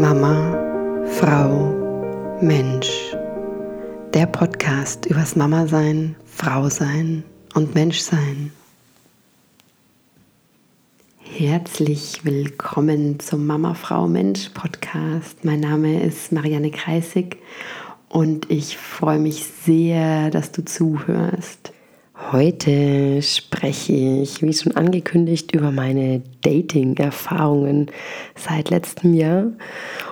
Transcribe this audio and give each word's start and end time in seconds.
Mama, 0.00 1.04
Frau, 1.06 2.38
Mensch. 2.40 3.14
Der 4.12 4.26
Podcast 4.26 5.06
übers 5.06 5.36
Mama 5.36 5.68
sein, 5.68 6.16
Frau 6.24 6.68
sein 6.68 7.22
und 7.54 7.76
Mensch 7.76 8.00
sein. 8.00 8.50
Herzlich 11.18 12.24
willkommen 12.24 13.20
zum 13.20 13.46
Mama, 13.46 13.74
Frau, 13.74 14.08
Mensch 14.08 14.48
Podcast. 14.48 15.44
Mein 15.44 15.60
Name 15.60 16.02
ist 16.02 16.32
Marianne 16.32 16.72
Kreisig 16.72 17.38
und 18.08 18.50
ich 18.50 18.76
freue 18.76 19.20
mich 19.20 19.44
sehr, 19.44 20.30
dass 20.30 20.50
du 20.50 20.64
zuhörst. 20.64 21.73
Heute 22.16 23.20
spreche 23.22 23.92
ich, 23.92 24.40
wie 24.40 24.52
schon 24.52 24.76
angekündigt, 24.76 25.52
über 25.52 25.72
meine 25.72 26.22
Dating-Erfahrungen 26.42 27.90
seit 28.36 28.70
letztem 28.70 29.14
Jahr. 29.14 29.46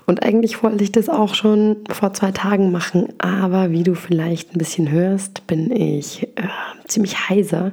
Und 0.07 0.25
eigentlich 0.25 0.65
wollte 0.65 0.83
ich 0.83 0.91
das 0.91 1.09
auch 1.09 1.37
schon 1.37 1.77
vor 1.89 2.13
zwei 2.13 2.33
Tagen 2.33 2.73
machen, 2.73 3.11
aber 3.19 3.71
wie 3.71 3.85
du 3.85 3.95
vielleicht 3.95 4.53
ein 4.53 4.59
bisschen 4.59 4.91
hörst, 4.91 5.47
bin 5.47 5.71
ich 5.71 6.25
äh, 6.37 6.49
ziemlich 6.89 7.29
heiser. 7.29 7.71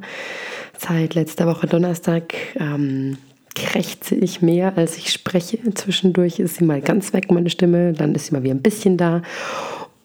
Seit 0.78 1.16
letzter 1.16 1.48
Woche 1.48 1.66
Donnerstag 1.66 2.36
ähm, 2.60 3.18
krächze 3.56 4.14
ich 4.14 4.44
mehr, 4.44 4.78
als 4.78 4.96
ich 4.98 5.12
spreche. 5.12 5.58
Zwischendurch 5.74 6.40
ist 6.40 6.58
sie 6.58 6.66
mal 6.66 6.82
ganz 6.82 7.14
weg, 7.14 7.32
meine 7.32 7.50
Stimme, 7.50 7.94
dann 7.94 8.14
ist 8.14 8.28
sie 8.28 8.34
mal 8.34 8.44
wieder 8.44 8.54
ein 8.54 8.62
bisschen 8.62 8.96
da. 8.96 9.24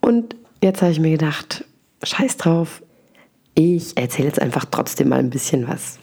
Und 0.00 0.34
jetzt 0.62 0.80
habe 0.80 0.92
ich 0.92 1.00
mir 1.00 1.10
gedacht, 1.10 1.64
scheiß 2.02 2.38
drauf, 2.38 2.82
ich 3.54 3.96
erzähle 3.96 4.28
jetzt 4.28 4.40
einfach 4.40 4.64
trotzdem 4.70 5.08
mal 5.08 5.18
ein 5.18 5.30
bisschen 5.30 5.68
was. 5.68 5.98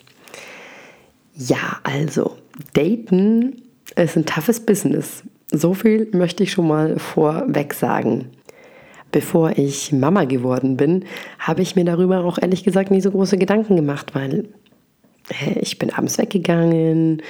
Ja, 1.35 1.79
also, 1.83 2.37
daten 2.73 3.61
ist 3.95 4.17
ein 4.17 4.25
toughes 4.25 4.59
Business. 4.65 5.23
So 5.51 5.73
viel 5.73 6.07
möchte 6.13 6.43
ich 6.43 6.51
schon 6.51 6.67
mal 6.67 6.97
vorweg 6.97 7.73
sagen. 7.73 8.29
Bevor 9.11 9.57
ich 9.57 9.91
Mama 9.91 10.23
geworden 10.23 10.77
bin, 10.77 11.03
habe 11.39 11.61
ich 11.61 11.75
mir 11.75 11.83
darüber 11.83 12.23
auch 12.23 12.37
ehrlich 12.41 12.63
gesagt 12.63 12.91
nicht 12.91 13.03
so 13.03 13.11
große 13.11 13.37
Gedanken 13.37 13.75
gemacht, 13.75 14.15
weil 14.15 14.47
ich 15.61 15.79
bin 15.79 15.91
abends 15.91 16.17
weggegangen, 16.17 17.21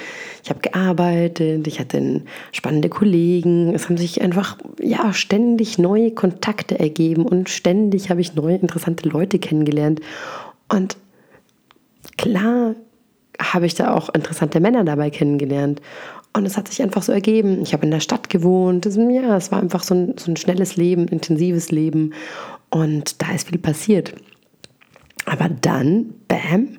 ich 0.42 0.50
habe 0.50 0.60
gearbeitet, 0.60 1.66
ich 1.66 1.78
hatte 1.78 2.22
spannende 2.50 2.88
Kollegen. 2.88 3.74
Es 3.74 3.88
haben 3.88 3.96
sich 3.96 4.22
einfach 4.22 4.58
ja 4.80 5.12
ständig 5.12 5.78
neue 5.78 6.10
Kontakte 6.10 6.78
ergeben 6.78 7.26
und 7.26 7.48
ständig 7.48 8.10
habe 8.10 8.20
ich 8.20 8.34
neue 8.34 8.56
interessante 8.56 9.08
Leute 9.08 9.38
kennengelernt. 9.38 10.00
Und 10.68 10.96
klar 12.16 12.74
habe 13.40 13.66
ich 13.66 13.74
da 13.74 13.94
auch 13.94 14.08
interessante 14.10 14.60
Männer 14.60 14.84
dabei 14.84 15.10
kennengelernt. 15.10 15.80
Und 16.34 16.46
es 16.46 16.56
hat 16.56 16.68
sich 16.68 16.82
einfach 16.82 17.02
so 17.02 17.12
ergeben. 17.12 17.60
Ich 17.62 17.72
habe 17.74 17.84
in 17.84 17.90
der 17.90 18.00
Stadt 18.00 18.30
gewohnt. 18.30 18.86
Ja, 18.86 19.36
es 19.36 19.52
war 19.52 19.60
einfach 19.60 19.82
so 19.82 19.94
ein, 19.94 20.14
so 20.16 20.30
ein 20.30 20.36
schnelles 20.36 20.76
Leben, 20.76 21.08
intensives 21.08 21.70
Leben. 21.70 22.14
Und 22.70 23.20
da 23.20 23.32
ist 23.32 23.48
viel 23.48 23.58
passiert. 23.58 24.14
Aber 25.26 25.48
dann, 25.48 26.14
bam, 26.26 26.78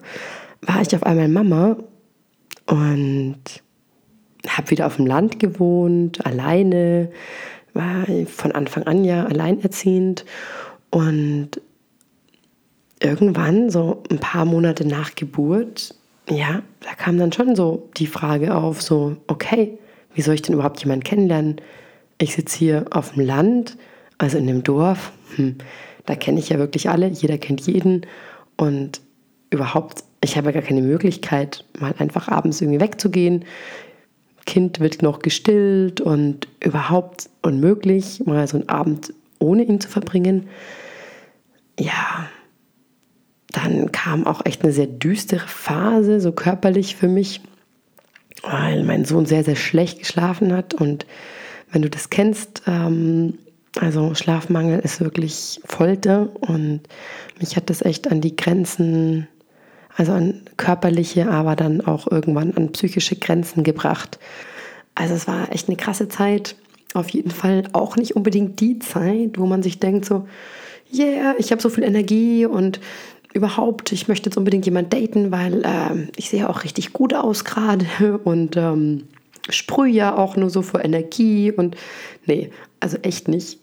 war 0.66 0.82
ich 0.82 0.96
auf 0.96 1.04
einmal 1.04 1.28
Mama 1.28 1.78
und 2.68 3.38
habe 4.48 4.72
wieder 4.72 4.88
auf 4.88 4.98
dem 4.98 5.06
Land 5.06 5.40
gewohnt, 5.40 6.26
alleine, 6.26 7.12
war 7.74 8.06
von 8.28 8.52
Anfang 8.52 8.84
an 8.84 9.04
ja 9.04 9.26
alleinerziehend 9.26 10.26
und 10.90 11.62
irgendwann, 13.00 13.70
so 13.70 14.04
ein 14.10 14.20
paar 14.20 14.46
Monate 14.46 14.86
nach 14.88 15.16
Geburt, 15.16 15.96
ja, 16.30 16.62
da 16.80 16.94
kam 16.96 17.18
dann 17.18 17.34
schon 17.34 17.56
so 17.56 17.90
die 17.98 18.08
Frage 18.08 18.56
auf, 18.56 18.82
so, 18.82 19.18
okay, 19.28 19.78
wie 20.14 20.22
soll 20.22 20.36
ich 20.36 20.42
denn 20.42 20.54
überhaupt 20.56 20.80
jemanden 20.82 21.04
kennenlernen? 21.04 21.58
Ich 22.18 22.36
sitze 22.36 22.58
hier 22.58 22.86
auf 22.92 23.14
dem 23.14 23.26
Land, 23.26 23.78
also 24.18 24.38
in 24.38 24.48
dem 24.48 24.64
Dorf, 24.64 25.12
hm, 25.36 25.58
da 26.06 26.16
kenne 26.16 26.40
ich 26.40 26.50
ja 26.50 26.60
wirklich 26.60 26.90
alle, 26.90 27.08
jeder 27.08 27.38
kennt 27.38 27.62
jeden 27.62 28.06
und 28.56 29.02
überhaupt 29.50 30.04
ich 30.24 30.38
habe 30.38 30.54
gar 30.54 30.62
keine 30.62 30.82
Möglichkeit, 30.82 31.66
mal 31.80 31.94
einfach 32.00 32.30
abends 32.30 32.62
irgendwie 32.62 32.80
wegzugehen. 32.80 33.46
Kind 34.46 34.80
wird 34.80 35.02
noch 35.02 35.20
gestillt 35.20 36.02
und 36.02 36.48
überhaupt 36.64 37.30
unmöglich, 37.42 38.22
mal 38.26 38.48
so 38.48 38.58
einen 38.58 38.70
Abend 38.70 39.14
ohne 39.40 39.64
ihn 39.64 39.80
zu 39.80 39.90
verbringen. 39.90 40.48
Ja, 41.80 42.28
dann 43.52 43.92
kam 43.92 44.26
auch 44.26 44.46
echt 44.46 44.64
eine 44.64 44.74
sehr 44.74 44.88
düstere 44.88 45.48
Phase, 45.48 46.20
so 46.20 46.32
körperlich 46.32 46.96
für 46.96 47.08
mich, 47.08 47.42
weil 48.44 48.84
mein 48.84 49.06
Sohn 49.06 49.26
sehr, 49.26 49.44
sehr 49.44 49.56
schlecht 49.56 50.00
geschlafen 50.00 50.54
hat. 50.54 50.74
Und 50.74 51.06
wenn 51.72 51.82
du 51.82 51.90
das 51.90 52.10
kennst, 52.10 52.64
ähm, 52.68 53.38
also 53.80 54.14
Schlafmangel 54.16 54.80
ist 54.80 55.02
wirklich 55.02 55.60
Folter 55.66 56.30
und 56.42 56.82
mich 57.40 57.56
hat 57.56 57.70
das 57.70 57.82
echt 57.82 58.12
an 58.12 58.22
die 58.22 58.36
Grenzen 58.36 59.28
also 59.96 60.14
an 60.14 60.42
körperliche, 60.58 61.30
aber 61.30 61.56
dann 61.56 61.82
auch 61.82 62.10
irgendwann 62.10 62.54
an 62.56 62.72
psychische 62.72 63.16
Grenzen 63.16 63.64
gebracht. 63.64 64.20
Also 64.96 65.14
es 65.14 65.28
war 65.28 65.52
echt 65.52 65.68
eine 65.68 65.78
krasse 65.78 66.08
Zeit. 66.08 66.56
Auf 66.94 67.10
jeden 67.10 67.32
Fall 67.32 67.64
auch 67.74 67.96
nicht 67.96 68.16
unbedingt 68.16 68.60
die 68.60 68.80
Zeit, 68.80 69.38
wo 69.38 69.46
man 69.46 69.64
sich 69.64 69.80
denkt 69.80 70.06
so, 70.06 70.28
yeah, 70.94 71.36
ich 71.38 71.52
habe 71.52 71.62
so 71.62 71.70
viel 71.70 71.84
Energie 71.84 72.46
und 72.46 72.80
überhaupt, 73.34 73.92
ich 73.92 74.08
möchte 74.08 74.30
jetzt 74.30 74.38
unbedingt 74.38 74.66
jemanden 74.66 74.92
daten, 74.92 75.32
weil 75.32 75.64
äh, 75.64 76.08
ich 76.16 76.30
sehe 76.30 76.48
auch 76.48 76.64
richtig 76.64 76.94
gut 76.94 77.14
aus 77.14 77.44
gerade 77.46 77.86
und 78.24 78.56
ähm, 78.58 79.08
sprühe 79.50 79.92
ja 79.92 80.16
auch 80.16 80.36
nur 80.36 80.50
so 80.50 80.62
vor 80.62 80.86
Energie 80.86 81.52
und 81.52 81.76
nee, 82.26 82.52
also 82.80 82.98
echt 83.02 83.28
nicht. 83.28 83.60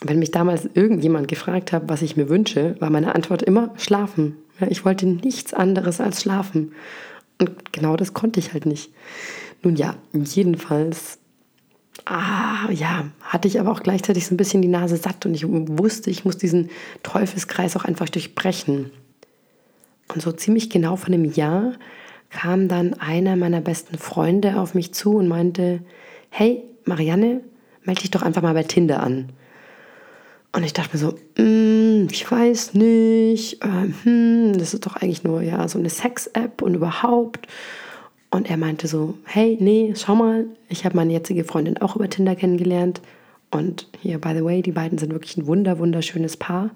Wenn 0.00 0.18
mich 0.18 0.30
damals 0.30 0.68
irgendjemand 0.74 1.28
gefragt 1.28 1.72
hat, 1.72 1.84
was 1.86 2.02
ich 2.02 2.16
mir 2.16 2.28
wünsche, 2.28 2.76
war 2.80 2.90
meine 2.90 3.14
Antwort 3.14 3.42
immer 3.42 3.72
schlafen. 3.76 4.36
Ich 4.68 4.84
wollte 4.84 5.06
nichts 5.06 5.52
anderes 5.52 6.00
als 6.00 6.22
schlafen. 6.22 6.72
Und 7.40 7.72
genau 7.72 7.96
das 7.96 8.14
konnte 8.14 8.40
ich 8.40 8.52
halt 8.52 8.66
nicht. 8.66 8.90
Nun 9.62 9.76
ja, 9.76 9.96
jedenfalls, 10.12 11.18
ah, 12.04 12.70
ja, 12.70 13.06
hatte 13.22 13.48
ich 13.48 13.58
aber 13.58 13.72
auch 13.72 13.82
gleichzeitig 13.82 14.26
so 14.26 14.34
ein 14.34 14.36
bisschen 14.36 14.62
die 14.62 14.68
Nase 14.68 14.96
satt 14.96 15.26
und 15.26 15.34
ich 15.34 15.44
wusste, 15.48 16.10
ich 16.10 16.24
muss 16.24 16.36
diesen 16.36 16.70
Teufelskreis 17.02 17.76
auch 17.76 17.84
einfach 17.84 18.08
durchbrechen. 18.08 18.90
Und 20.12 20.22
so 20.22 20.32
ziemlich 20.32 20.70
genau 20.70 20.96
von 20.96 21.14
einem 21.14 21.24
Jahr 21.24 21.72
kam 22.30 22.68
dann 22.68 22.94
einer 22.94 23.36
meiner 23.36 23.60
besten 23.60 23.96
Freunde 23.96 24.60
auf 24.60 24.74
mich 24.74 24.92
zu 24.92 25.16
und 25.16 25.28
meinte, 25.28 25.80
hey, 26.30 26.62
Marianne, 26.84 27.40
melde 27.84 28.02
dich 28.02 28.10
doch 28.10 28.22
einfach 28.22 28.42
mal 28.42 28.54
bei 28.54 28.64
Tinder 28.64 29.02
an. 29.02 29.30
Und 30.52 30.64
ich 30.64 30.72
dachte 30.72 30.96
mir 30.96 30.98
so, 30.98 31.42
mm, 31.42 31.93
ich 32.12 32.30
weiß 32.30 32.74
nicht, 32.74 33.62
äh, 33.64 33.88
hm, 34.02 34.58
das 34.58 34.74
ist 34.74 34.86
doch 34.86 34.96
eigentlich 34.96 35.24
nur 35.24 35.42
ja 35.42 35.66
so 35.68 35.78
eine 35.78 35.90
Sex-App 35.90 36.62
und 36.62 36.74
überhaupt. 36.74 37.46
Und 38.30 38.50
er 38.50 38.56
meinte 38.56 38.88
so, 38.88 39.14
hey, 39.24 39.56
nee, 39.60 39.92
schau 39.96 40.16
mal, 40.16 40.46
ich 40.68 40.84
habe 40.84 40.96
meine 40.96 41.12
jetzige 41.12 41.44
Freundin 41.44 41.78
auch 41.78 41.94
über 41.94 42.08
Tinder 42.10 42.34
kennengelernt. 42.34 43.00
Und 43.50 43.88
hier, 44.00 44.18
by 44.18 44.34
the 44.34 44.44
way, 44.44 44.60
die 44.60 44.72
beiden 44.72 44.98
sind 44.98 45.12
wirklich 45.12 45.36
ein 45.36 45.46
wunder, 45.46 45.78
wunderschönes 45.78 46.36
Paar. 46.36 46.70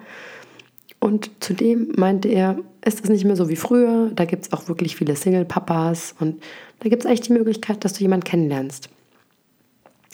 Und 1.00 1.30
zudem 1.40 1.92
meinte 1.96 2.28
er, 2.28 2.58
ist 2.84 3.02
das 3.02 3.10
nicht 3.10 3.24
mehr 3.24 3.36
so 3.36 3.48
wie 3.48 3.56
früher. 3.56 4.10
Da 4.14 4.24
gibt 4.24 4.46
es 4.46 4.52
auch 4.52 4.68
wirklich 4.68 4.96
viele 4.96 5.16
Single-Papas 5.16 6.14
und 6.20 6.42
da 6.80 6.88
gibt 6.88 7.04
es 7.04 7.10
echt 7.10 7.28
die 7.28 7.32
Möglichkeit, 7.32 7.84
dass 7.84 7.92
du 7.92 8.00
jemanden 8.00 8.24
kennenlernst. 8.24 8.88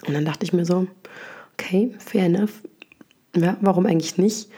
Und 0.06 0.14
dann 0.14 0.24
dachte 0.24 0.44
ich 0.44 0.53
mir 0.53 0.64
so, 0.64 0.86
okay, 1.54 1.94
fair 1.98 2.26
enough. 2.26 2.62
Ja, 3.36 3.56
warum 3.60 3.86
eigentlich 3.86 4.16
nicht? 4.16 4.48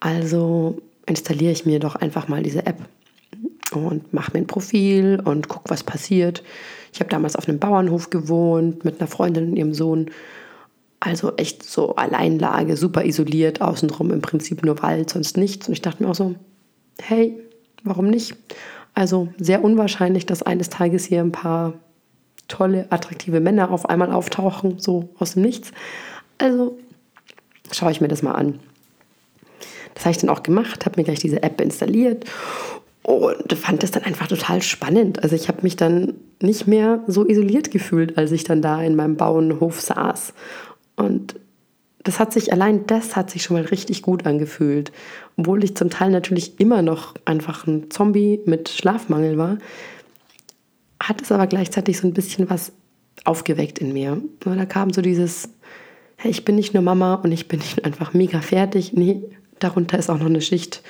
Also 0.00 0.78
installiere 1.06 1.52
ich 1.52 1.66
mir 1.66 1.80
doch 1.80 1.96
einfach 1.96 2.28
mal 2.28 2.42
diese 2.42 2.66
App 2.66 2.78
und 3.72 4.12
mache 4.12 4.32
mir 4.32 4.40
ein 4.40 4.46
Profil 4.46 5.20
und 5.24 5.48
gucke, 5.48 5.70
was 5.70 5.82
passiert. 5.82 6.42
Ich 6.92 7.00
habe 7.00 7.10
damals 7.10 7.36
auf 7.36 7.48
einem 7.48 7.58
Bauernhof 7.58 8.10
gewohnt 8.10 8.84
mit 8.84 9.00
einer 9.00 9.08
Freundin 9.08 9.50
und 9.50 9.56
ihrem 9.56 9.74
Sohn. 9.74 10.10
Also 11.00 11.36
echt 11.36 11.62
so 11.62 11.96
Alleinlage, 11.96 12.76
super 12.76 13.04
isoliert, 13.04 13.60
außenrum 13.60 14.10
im 14.10 14.22
Prinzip 14.22 14.64
nur 14.64 14.80
Wald, 14.82 15.10
sonst 15.10 15.36
nichts. 15.36 15.68
Und 15.68 15.74
ich 15.74 15.82
dachte 15.82 16.02
mir 16.02 16.10
auch 16.10 16.14
so, 16.14 16.34
hey, 17.00 17.38
warum 17.82 18.08
nicht? 18.08 18.36
Also 18.94 19.28
sehr 19.38 19.64
unwahrscheinlich, 19.64 20.24
dass 20.24 20.42
eines 20.42 20.70
Tages 20.70 21.04
hier 21.04 21.20
ein 21.20 21.32
paar 21.32 21.74
tolle, 22.48 22.86
attraktive 22.90 23.40
Männer 23.40 23.70
auf 23.70 23.88
einmal 23.88 24.12
auftauchen, 24.12 24.78
so 24.78 25.08
aus 25.18 25.34
dem 25.34 25.42
Nichts. 25.42 25.72
Also 26.38 26.78
schaue 27.72 27.90
ich 27.90 28.00
mir 28.00 28.08
das 28.08 28.22
mal 28.22 28.32
an. 28.32 28.60
Das 29.94 30.04
habe 30.04 30.12
ich 30.12 30.18
dann 30.18 30.30
auch 30.30 30.42
gemacht, 30.42 30.84
habe 30.84 31.00
mir 31.00 31.04
gleich 31.04 31.20
diese 31.20 31.42
App 31.42 31.60
installiert 31.60 32.24
und 33.02 33.52
fand 33.52 33.82
das 33.82 33.90
dann 33.90 34.02
einfach 34.04 34.26
total 34.26 34.62
spannend. 34.62 35.22
Also 35.22 35.36
ich 35.36 35.48
habe 35.48 35.62
mich 35.62 35.76
dann 35.76 36.14
nicht 36.40 36.66
mehr 36.66 37.04
so 37.06 37.26
isoliert 37.26 37.70
gefühlt, 37.70 38.16
als 38.18 38.32
ich 38.32 38.44
dann 38.44 38.62
da 38.62 38.82
in 38.82 38.96
meinem 38.96 39.16
Bauernhof 39.16 39.80
saß. 39.80 40.32
Und 40.96 41.36
das 42.02 42.18
hat 42.18 42.32
sich, 42.32 42.52
allein 42.52 42.86
das 42.86 43.14
hat 43.16 43.30
sich 43.30 43.42
schon 43.42 43.56
mal 43.56 43.66
richtig 43.66 44.02
gut 44.02 44.26
angefühlt. 44.26 44.92
Obwohl 45.36 45.64
ich 45.64 45.76
zum 45.76 45.90
Teil 45.90 46.10
natürlich 46.10 46.60
immer 46.60 46.82
noch 46.82 47.14
einfach 47.24 47.66
ein 47.66 47.90
Zombie 47.90 48.40
mit 48.46 48.68
Schlafmangel 48.68 49.36
war, 49.38 49.58
hat 51.00 51.20
es 51.20 51.30
aber 51.30 51.46
gleichzeitig 51.46 51.98
so 51.98 52.06
ein 52.06 52.14
bisschen 52.14 52.48
was 52.48 52.72
aufgeweckt 53.24 53.78
in 53.78 53.92
mir. 53.92 54.20
Da 54.40 54.64
kam 54.66 54.92
so 54.92 55.02
dieses, 55.02 55.50
hey, 56.16 56.30
ich 56.30 56.44
bin 56.44 56.56
nicht 56.56 56.72
nur 56.72 56.82
Mama 56.82 57.14
und 57.16 57.32
ich 57.32 57.48
bin 57.48 57.60
nicht 57.60 57.84
einfach 57.84 58.14
mega 58.14 58.40
fertig. 58.40 58.92
Nee, 58.94 59.22
darunter 59.58 59.98
ist 59.98 60.10
auch 60.10 60.18
noch 60.18 60.26
eine 60.26 60.40
Schicht 60.40 60.82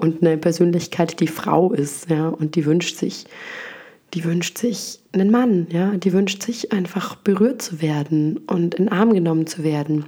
und 0.00 0.22
eine 0.22 0.36
Persönlichkeit, 0.36 1.20
die 1.20 1.28
Frau 1.28 1.72
ist, 1.72 2.10
ja, 2.10 2.28
und 2.28 2.56
die 2.56 2.66
wünscht 2.66 2.96
sich, 2.96 3.26
die 4.14 4.24
wünscht 4.24 4.58
sich 4.58 5.00
einen 5.12 5.30
Mann, 5.30 5.66
ja, 5.70 5.92
die 5.96 6.12
wünscht 6.12 6.42
sich 6.42 6.72
einfach 6.72 7.16
berührt 7.16 7.62
zu 7.62 7.80
werden 7.80 8.38
und 8.46 8.74
in 8.74 8.86
den 8.86 8.92
Arm 8.92 9.12
genommen 9.12 9.46
zu 9.46 9.62
werden. 9.62 10.06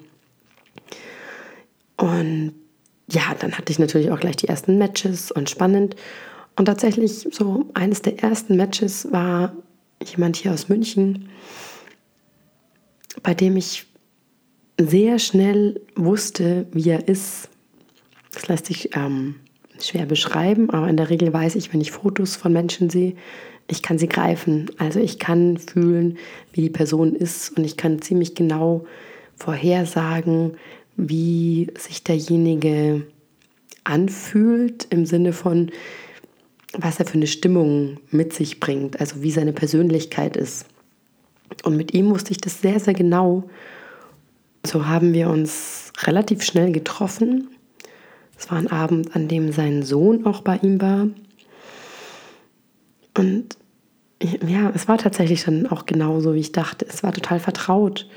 Und 1.96 2.54
ja, 3.10 3.34
dann 3.38 3.56
hatte 3.56 3.72
ich 3.72 3.78
natürlich 3.78 4.10
auch 4.10 4.20
gleich 4.20 4.36
die 4.36 4.48
ersten 4.48 4.78
Matches 4.78 5.30
und 5.30 5.50
spannend. 5.50 5.96
Und 6.56 6.66
tatsächlich 6.66 7.28
so 7.30 7.66
eines 7.74 8.02
der 8.02 8.22
ersten 8.22 8.56
Matches 8.56 9.10
war 9.12 9.54
jemand 10.04 10.36
hier 10.36 10.52
aus 10.52 10.68
München, 10.68 11.28
bei 13.22 13.34
dem 13.34 13.56
ich 13.56 13.86
sehr 14.78 15.18
schnell 15.18 15.80
wusste, 15.96 16.66
wie 16.72 16.90
er 16.90 17.08
ist. 17.08 17.48
Das 18.38 18.48
lässt 18.48 18.66
sich 18.66 18.96
ähm, 18.96 19.34
schwer 19.80 20.06
beschreiben, 20.06 20.70
aber 20.70 20.88
in 20.88 20.96
der 20.96 21.10
Regel 21.10 21.32
weiß 21.32 21.56
ich, 21.56 21.72
wenn 21.72 21.80
ich 21.80 21.90
Fotos 21.90 22.36
von 22.36 22.52
Menschen 22.52 22.88
sehe, 22.88 23.14
ich 23.66 23.82
kann 23.82 23.98
sie 23.98 24.08
greifen. 24.08 24.70
Also 24.78 25.00
ich 25.00 25.18
kann 25.18 25.58
fühlen, 25.58 26.18
wie 26.52 26.62
die 26.62 26.70
Person 26.70 27.14
ist 27.14 27.56
und 27.56 27.64
ich 27.64 27.76
kann 27.76 28.00
ziemlich 28.00 28.34
genau 28.36 28.86
vorhersagen, 29.36 30.56
wie 30.96 31.68
sich 31.76 32.04
derjenige 32.04 33.02
anfühlt 33.82 34.86
im 34.90 35.04
Sinne 35.04 35.32
von, 35.32 35.70
was 36.74 37.00
er 37.00 37.06
für 37.06 37.14
eine 37.14 37.26
Stimmung 37.26 37.98
mit 38.10 38.32
sich 38.32 38.60
bringt, 38.60 39.00
also 39.00 39.22
wie 39.22 39.32
seine 39.32 39.52
Persönlichkeit 39.52 40.36
ist. 40.36 40.66
Und 41.64 41.76
mit 41.76 41.92
ihm 41.92 42.10
wusste 42.10 42.30
ich 42.30 42.38
das 42.38 42.60
sehr, 42.60 42.78
sehr 42.78 42.94
genau. 42.94 43.48
So 44.64 44.86
haben 44.86 45.12
wir 45.12 45.28
uns 45.28 45.92
relativ 46.04 46.42
schnell 46.42 46.72
getroffen. 46.72 47.48
Es 48.38 48.50
war 48.50 48.58
ein 48.58 48.70
Abend, 48.70 49.14
an 49.16 49.28
dem 49.28 49.52
sein 49.52 49.82
Sohn 49.82 50.24
auch 50.24 50.42
bei 50.42 50.56
ihm 50.58 50.80
war. 50.80 51.08
Und 53.16 53.56
ja, 54.22 54.70
es 54.74 54.88
war 54.88 54.98
tatsächlich 54.98 55.44
dann 55.44 55.66
auch 55.66 55.86
genauso, 55.86 56.34
wie 56.34 56.40
ich 56.40 56.52
dachte. 56.52 56.86
Es 56.88 57.02
war 57.02 57.12
total 57.12 57.40
vertraut. 57.40 58.08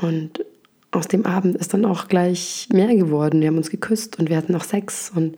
Und 0.00 0.44
aus 0.90 1.08
dem 1.08 1.26
Abend 1.26 1.56
ist 1.56 1.74
dann 1.74 1.84
auch 1.84 2.08
gleich 2.08 2.68
mehr 2.72 2.94
geworden. 2.94 3.40
Wir 3.40 3.48
haben 3.48 3.56
uns 3.56 3.70
geküsst 3.70 4.18
und 4.18 4.28
wir 4.28 4.36
hatten 4.36 4.52
noch 4.52 4.64
Sex. 4.64 5.12
Und 5.14 5.36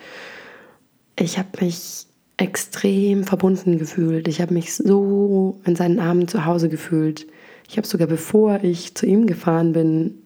ich 1.19 1.39
habe 1.39 1.49
mich 1.61 2.07
extrem 2.37 3.25
verbunden 3.25 3.79
gefühlt. 3.79 4.29
Ich 4.29 4.41
habe 4.41 4.55
mich 4.55 4.75
so 4.75 5.61
in 5.65 5.77
seinen 5.77 5.99
Armen 5.99 6.29
zu 6.29 6.45
Hause 6.45 6.69
gefühlt. 6.69 7.27
Ich 7.69 7.77
habe 7.77 7.87
sogar 7.87 8.07
bevor 8.07 8.61
ich 8.63 8.95
zu 8.95 9.07
ihm 9.07 9.27
gefahren 9.27 9.73
bin, 9.73 10.20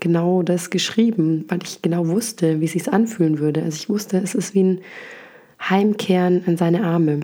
genau 0.00 0.42
das 0.42 0.70
geschrieben, 0.70 1.44
weil 1.48 1.60
ich 1.62 1.82
genau 1.82 2.06
wusste, 2.08 2.60
wie 2.60 2.66
es 2.66 2.72
sich 2.72 2.92
anfühlen 2.92 3.38
würde. 3.38 3.62
Also 3.62 3.76
ich 3.76 3.88
wusste, 3.88 4.18
es 4.18 4.34
ist 4.34 4.54
wie 4.54 4.64
ein 4.64 4.80
Heimkehren 5.60 6.44
in 6.44 6.56
seine 6.56 6.84
Arme. 6.84 7.20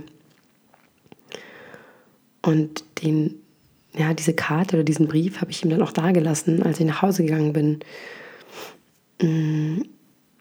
Und 2.43 2.84
den, 3.02 3.37
ja, 3.96 4.12
diese 4.12 4.34
Karte 4.34 4.76
oder 4.76 4.84
diesen 4.84 5.08
Brief 5.08 5.40
habe 5.40 5.50
ich 5.50 5.64
ihm 5.64 5.70
dann 5.70 5.82
auch 5.82 5.93
dagelassen, 5.93 6.62
als 6.62 6.81
ich 6.81 6.87
nach 6.87 7.02
Hause 7.02 7.25
gegangen 7.25 7.52
bin. 7.52 7.81
Mm, 9.22 9.82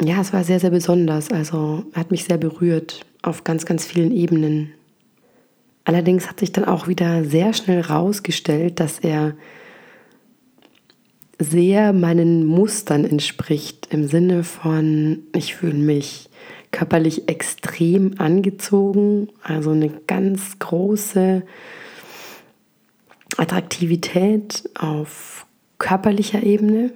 ja, 0.02 0.20
es 0.20 0.34
war 0.34 0.44
sehr, 0.44 0.60
sehr 0.60 0.72
besonders. 0.72 1.32
Also 1.32 1.86
er 1.94 2.02
hat 2.02 2.12
mich 2.12 2.26
sehr 2.26 2.38
berührt 2.38 3.06
auf 3.22 3.44
ganz, 3.44 3.66
ganz 3.66 3.86
vielen 3.86 4.12
Ebenen. 4.12 4.74
Allerdings 5.86 6.30
hat 6.30 6.40
sich 6.40 6.52
dann 6.52 6.66
auch 6.66 6.88
wieder 6.88 7.26
sehr 7.26 7.54
schnell 7.54 7.84
herausgestellt, 7.84 8.80
dass 8.80 9.00
er 9.00 9.36
sehr 11.40 11.94
meinen 11.94 12.46
Mustern 12.46 13.06
entspricht, 13.06 13.88
im 13.92 14.08
Sinne 14.08 14.44
von, 14.44 15.24
ich 15.36 15.56
fühle 15.56 15.74
mich 15.74 16.30
körperlich 16.72 17.30
extrem 17.30 18.20
angezogen, 18.20 19.30
also 19.44 19.72
eine 19.72 19.90
ganz 19.90 20.60
große 20.60 21.44
Attraktivität 23.38 24.70
auf 24.78 25.46
körperlicher 25.80 26.44
Ebene, 26.44 26.92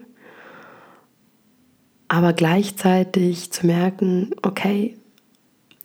aber 2.07 2.33
gleichzeitig 2.33 3.51
zu 3.51 3.65
merken, 3.65 4.31
okay, 4.41 4.97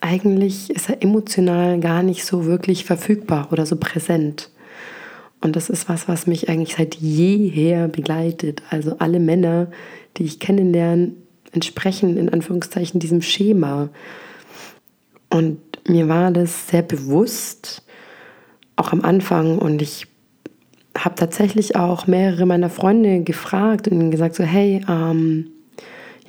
eigentlich 0.00 0.70
ist 0.70 0.88
er 0.88 1.02
emotional 1.02 1.80
gar 1.80 2.02
nicht 2.02 2.24
so 2.24 2.44
wirklich 2.44 2.84
verfügbar 2.84 3.48
oder 3.52 3.66
so 3.66 3.76
präsent. 3.76 4.51
Und 5.42 5.56
das 5.56 5.68
ist 5.68 5.88
was, 5.88 6.08
was 6.08 6.26
mich 6.26 6.48
eigentlich 6.48 6.76
seit 6.76 6.94
jeher 6.94 7.88
begleitet. 7.88 8.62
Also 8.70 8.96
alle 8.98 9.20
Männer, 9.20 9.70
die 10.16 10.24
ich 10.24 10.40
kennenlerne, 10.40 11.12
entsprechen 11.52 12.16
in 12.16 12.30
Anführungszeichen 12.30 13.00
diesem 13.00 13.20
Schema. 13.20 13.90
Und 15.28 15.58
mir 15.86 16.08
war 16.08 16.30
das 16.30 16.68
sehr 16.68 16.82
bewusst, 16.82 17.82
auch 18.76 18.92
am 18.92 19.02
Anfang. 19.02 19.58
Und 19.58 19.82
ich 19.82 20.06
habe 20.96 21.16
tatsächlich 21.16 21.76
auch 21.76 22.06
mehrere 22.06 22.46
meiner 22.46 22.70
Freunde 22.70 23.22
gefragt 23.22 23.88
und 23.88 24.10
gesagt, 24.10 24.36
so 24.36 24.44
hey, 24.44 24.84
ähm, 24.88 25.51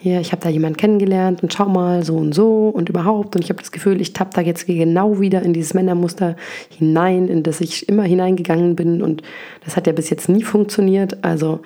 hier, 0.03 0.19
ich 0.19 0.33
habe 0.33 0.41
da 0.41 0.49
jemanden 0.49 0.75
kennengelernt 0.75 1.43
und 1.43 1.53
schau 1.53 1.69
mal 1.69 2.03
so 2.03 2.17
und 2.17 2.35
so 2.35 2.67
und 2.67 2.89
überhaupt. 2.89 3.37
Und 3.37 3.41
ich 3.41 3.49
habe 3.49 3.61
das 3.61 3.71
Gefühl, 3.71 4.01
ich 4.01 4.11
tapp 4.11 4.33
da 4.33 4.41
jetzt 4.41 4.65
genau 4.65 5.21
wieder 5.21 5.41
in 5.43 5.53
dieses 5.53 5.73
Männermuster 5.73 6.35
hinein, 6.77 7.29
in 7.29 7.41
das 7.41 7.61
ich 7.61 7.87
immer 7.87 8.03
hineingegangen 8.03 8.75
bin. 8.75 9.01
Und 9.01 9.21
das 9.63 9.77
hat 9.77 9.87
ja 9.87 9.93
bis 9.93 10.09
jetzt 10.09 10.27
nie 10.27 10.43
funktioniert. 10.43 11.23
Also, 11.23 11.61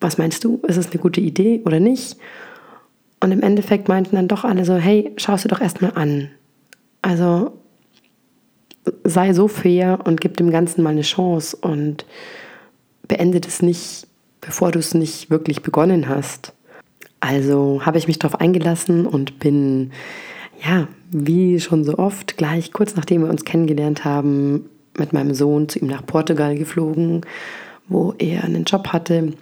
was 0.00 0.16
meinst 0.16 0.42
du? 0.42 0.58
Ist 0.66 0.78
es 0.78 0.90
eine 0.90 1.00
gute 1.02 1.20
Idee 1.20 1.60
oder 1.66 1.80
nicht? 1.80 2.16
Und 3.20 3.30
im 3.30 3.42
Endeffekt 3.42 3.88
meinten 3.88 4.16
dann 4.16 4.28
doch 4.28 4.44
alle 4.44 4.64
so, 4.64 4.76
hey, 4.76 5.12
schau 5.18 5.34
es 5.34 5.42
dir 5.42 5.48
doch 5.48 5.60
erstmal 5.60 5.92
an. 5.96 6.30
Also 7.02 7.52
sei 9.04 9.34
so 9.34 9.48
fair 9.48 9.98
und 10.04 10.22
gib 10.22 10.38
dem 10.38 10.50
Ganzen 10.50 10.82
mal 10.82 10.90
eine 10.90 11.02
Chance 11.02 11.58
und 11.60 12.06
beende 13.06 13.38
es 13.46 13.60
nicht, 13.60 14.06
bevor 14.40 14.72
du 14.72 14.78
es 14.78 14.94
nicht 14.94 15.28
wirklich 15.28 15.60
begonnen 15.60 16.08
hast. 16.08 16.54
Also 17.20 17.80
habe 17.84 17.98
ich 17.98 18.06
mich 18.06 18.18
darauf 18.18 18.40
eingelassen 18.40 19.06
und 19.06 19.38
bin, 19.38 19.90
ja, 20.64 20.88
wie 21.10 21.58
schon 21.60 21.84
so 21.84 21.98
oft, 21.98 22.36
gleich 22.36 22.72
kurz 22.72 22.94
nachdem 22.96 23.22
wir 23.22 23.30
uns 23.30 23.44
kennengelernt 23.44 24.04
haben, 24.04 24.68
mit 24.96 25.12
meinem 25.12 25.34
Sohn 25.34 25.68
zu 25.68 25.78
ihm 25.78 25.88
nach 25.88 26.04
Portugal 26.04 26.56
geflogen, 26.56 27.22
wo 27.88 28.14
er 28.18 28.44
einen 28.44 28.64
Job 28.64 28.88
hatte. 28.88 29.32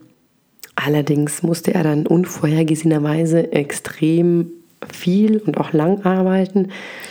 Allerdings 0.75 1.43
musste 1.43 1.75
er 1.75 1.83
dann 1.83 2.07
unvorhergesehenerweise 2.07 3.53
extrem 3.53 4.50
viel 4.93 5.39
und 5.39 5.59
auch 5.59 5.73
lang 5.73 6.05
arbeiten. 6.05 6.69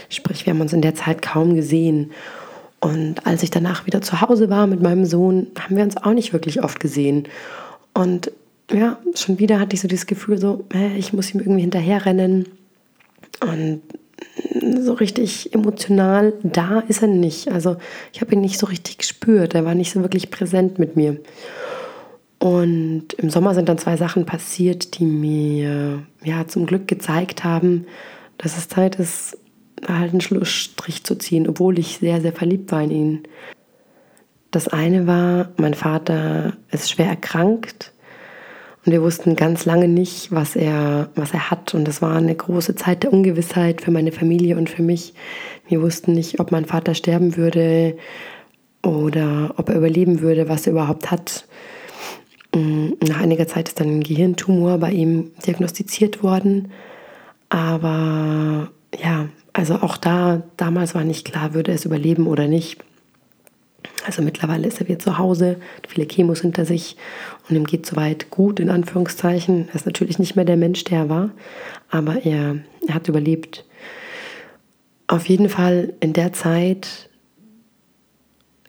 Sprich, 0.09 0.45
wir 0.45 0.53
haben 0.53 0.61
uns 0.61 0.73
in 0.73 0.81
der 0.81 0.95
Zeit 0.95 1.21
kaum 1.21 1.55
gesehen. 1.55 2.11
Und 2.79 3.25
als 3.25 3.41
ich 3.41 3.49
danach 3.49 3.87
wieder 3.87 4.01
zu 4.01 4.21
Hause 4.21 4.49
war 4.49 4.67
mit 4.67 4.81
meinem 4.81 5.05
Sohn, 5.05 5.47
haben 5.59 5.75
wir 5.75 5.83
uns 5.83 5.97
auch 5.97 6.13
nicht 6.13 6.33
wirklich 6.33 6.63
oft 6.63 6.79
gesehen. 6.79 7.27
Und 7.93 8.31
ja, 8.71 8.97
schon 9.15 9.39
wieder 9.39 9.59
hatte 9.59 9.75
ich 9.75 9.81
so 9.81 9.87
dieses 9.87 10.07
Gefühl, 10.07 10.37
so, 10.37 10.65
ich 10.97 11.13
muss 11.13 11.33
ihm 11.33 11.39
irgendwie 11.39 11.61
hinterherrennen. 11.61 12.47
Und 13.41 13.81
so 14.79 14.93
richtig 14.93 15.53
emotional 15.53 16.33
da 16.43 16.79
ist 16.79 17.01
er 17.01 17.07
nicht. 17.07 17.51
Also 17.51 17.77
ich 18.13 18.21
habe 18.21 18.33
ihn 18.33 18.41
nicht 18.41 18.57
so 18.57 18.65
richtig 18.65 18.97
gespürt. 18.97 19.53
Er 19.53 19.65
war 19.65 19.75
nicht 19.75 19.91
so 19.91 20.01
wirklich 20.01 20.31
präsent 20.31 20.79
mit 20.79 20.95
mir. 20.95 21.19
Und 22.39 23.13
im 23.13 23.29
Sommer 23.29 23.53
sind 23.53 23.69
dann 23.69 23.77
zwei 23.77 23.97
Sachen 23.97 24.25
passiert, 24.25 24.99
die 24.99 25.05
mir 25.05 26.03
ja 26.23 26.47
zum 26.47 26.65
Glück 26.65 26.87
gezeigt 26.87 27.43
haben, 27.43 27.85
dass 28.37 28.57
es 28.57 28.67
Zeit 28.67 28.95
ist, 28.97 29.37
halt 29.87 30.11
einen 30.11 30.21
Schlussstrich 30.21 31.03
zu 31.03 31.15
ziehen, 31.15 31.47
obwohl 31.47 31.79
ich 31.79 31.97
sehr, 31.99 32.21
sehr 32.21 32.33
verliebt 32.33 32.71
war 32.71 32.81
in 32.81 32.91
ihn. 32.91 33.23
Das 34.51 34.67
eine 34.67 35.05
war, 35.05 35.49
mein 35.57 35.73
Vater 35.73 36.53
ist 36.71 36.89
schwer 36.89 37.07
erkrankt 37.07 37.91
und 38.85 38.91
wir 38.91 39.01
wussten 39.01 39.35
ganz 39.35 39.65
lange 39.65 39.87
nicht, 39.87 40.31
was 40.31 40.55
er, 40.55 41.09
was 41.15 41.33
er 41.33 41.49
hat. 41.49 41.73
Und 41.73 41.87
das 41.87 42.03
war 42.03 42.15
eine 42.15 42.35
große 42.35 42.75
Zeit 42.75 43.01
der 43.01 43.11
Ungewissheit 43.11 43.81
für 43.81 43.89
meine 43.89 44.11
Familie 44.11 44.57
und 44.57 44.69
für 44.69 44.83
mich. 44.83 45.13
Wir 45.67 45.81
wussten 45.81 46.13
nicht, 46.13 46.39
ob 46.39 46.51
mein 46.51 46.65
Vater 46.65 46.93
sterben 46.93 47.35
würde 47.35 47.97
oder 48.83 49.55
ob 49.57 49.69
er 49.69 49.77
überleben 49.77 50.21
würde, 50.21 50.49
was 50.49 50.67
er 50.67 50.73
überhaupt 50.73 51.09
hat. 51.09 51.47
Mm, 52.53 52.89
nach 53.07 53.21
einiger 53.21 53.47
Zeit 53.47 53.69
ist 53.69 53.79
dann 53.79 53.87
ein 53.87 54.03
Gehirntumor 54.03 54.77
bei 54.77 54.91
ihm 54.91 55.31
diagnostiziert 55.47 56.21
worden. 56.21 56.71
Aber 57.49 58.69
ja, 59.01 59.29
also 59.51 59.75
auch 59.75 59.97
da, 59.97 60.43
damals 60.57 60.93
war 60.93 61.03
nicht 61.03 61.25
klar, 61.25 61.55
würde 61.55 61.71
er 61.71 61.75
es 61.75 61.85
überleben 61.85 62.27
oder 62.27 62.47
nicht. 62.47 62.83
Also 64.05 64.21
mittlerweile 64.21 64.67
ist 64.67 64.79
er 64.79 64.87
wieder 64.87 64.99
zu 64.99 65.17
Hause, 65.17 65.57
viele 65.87 66.07
Chemos 66.07 66.41
hinter 66.41 66.65
sich 66.65 66.97
und 67.47 67.55
ihm 67.55 67.65
geht 67.65 67.85
soweit 67.85 68.29
gut, 68.29 68.59
in 68.59 68.69
Anführungszeichen. 68.69 69.69
Er 69.69 69.75
ist 69.75 69.85
natürlich 69.85 70.19
nicht 70.19 70.35
mehr 70.35 70.45
der 70.45 70.57
Mensch, 70.57 70.83
der 70.83 70.99
er 70.99 71.09
war, 71.09 71.31
aber 71.89 72.25
er, 72.25 72.57
er 72.87 72.93
hat 72.93 73.07
überlebt. 73.07 73.65
Auf 75.07 75.27
jeden 75.27 75.49
Fall 75.49 75.93
in 75.99 76.13
der 76.13 76.33
Zeit 76.33 77.09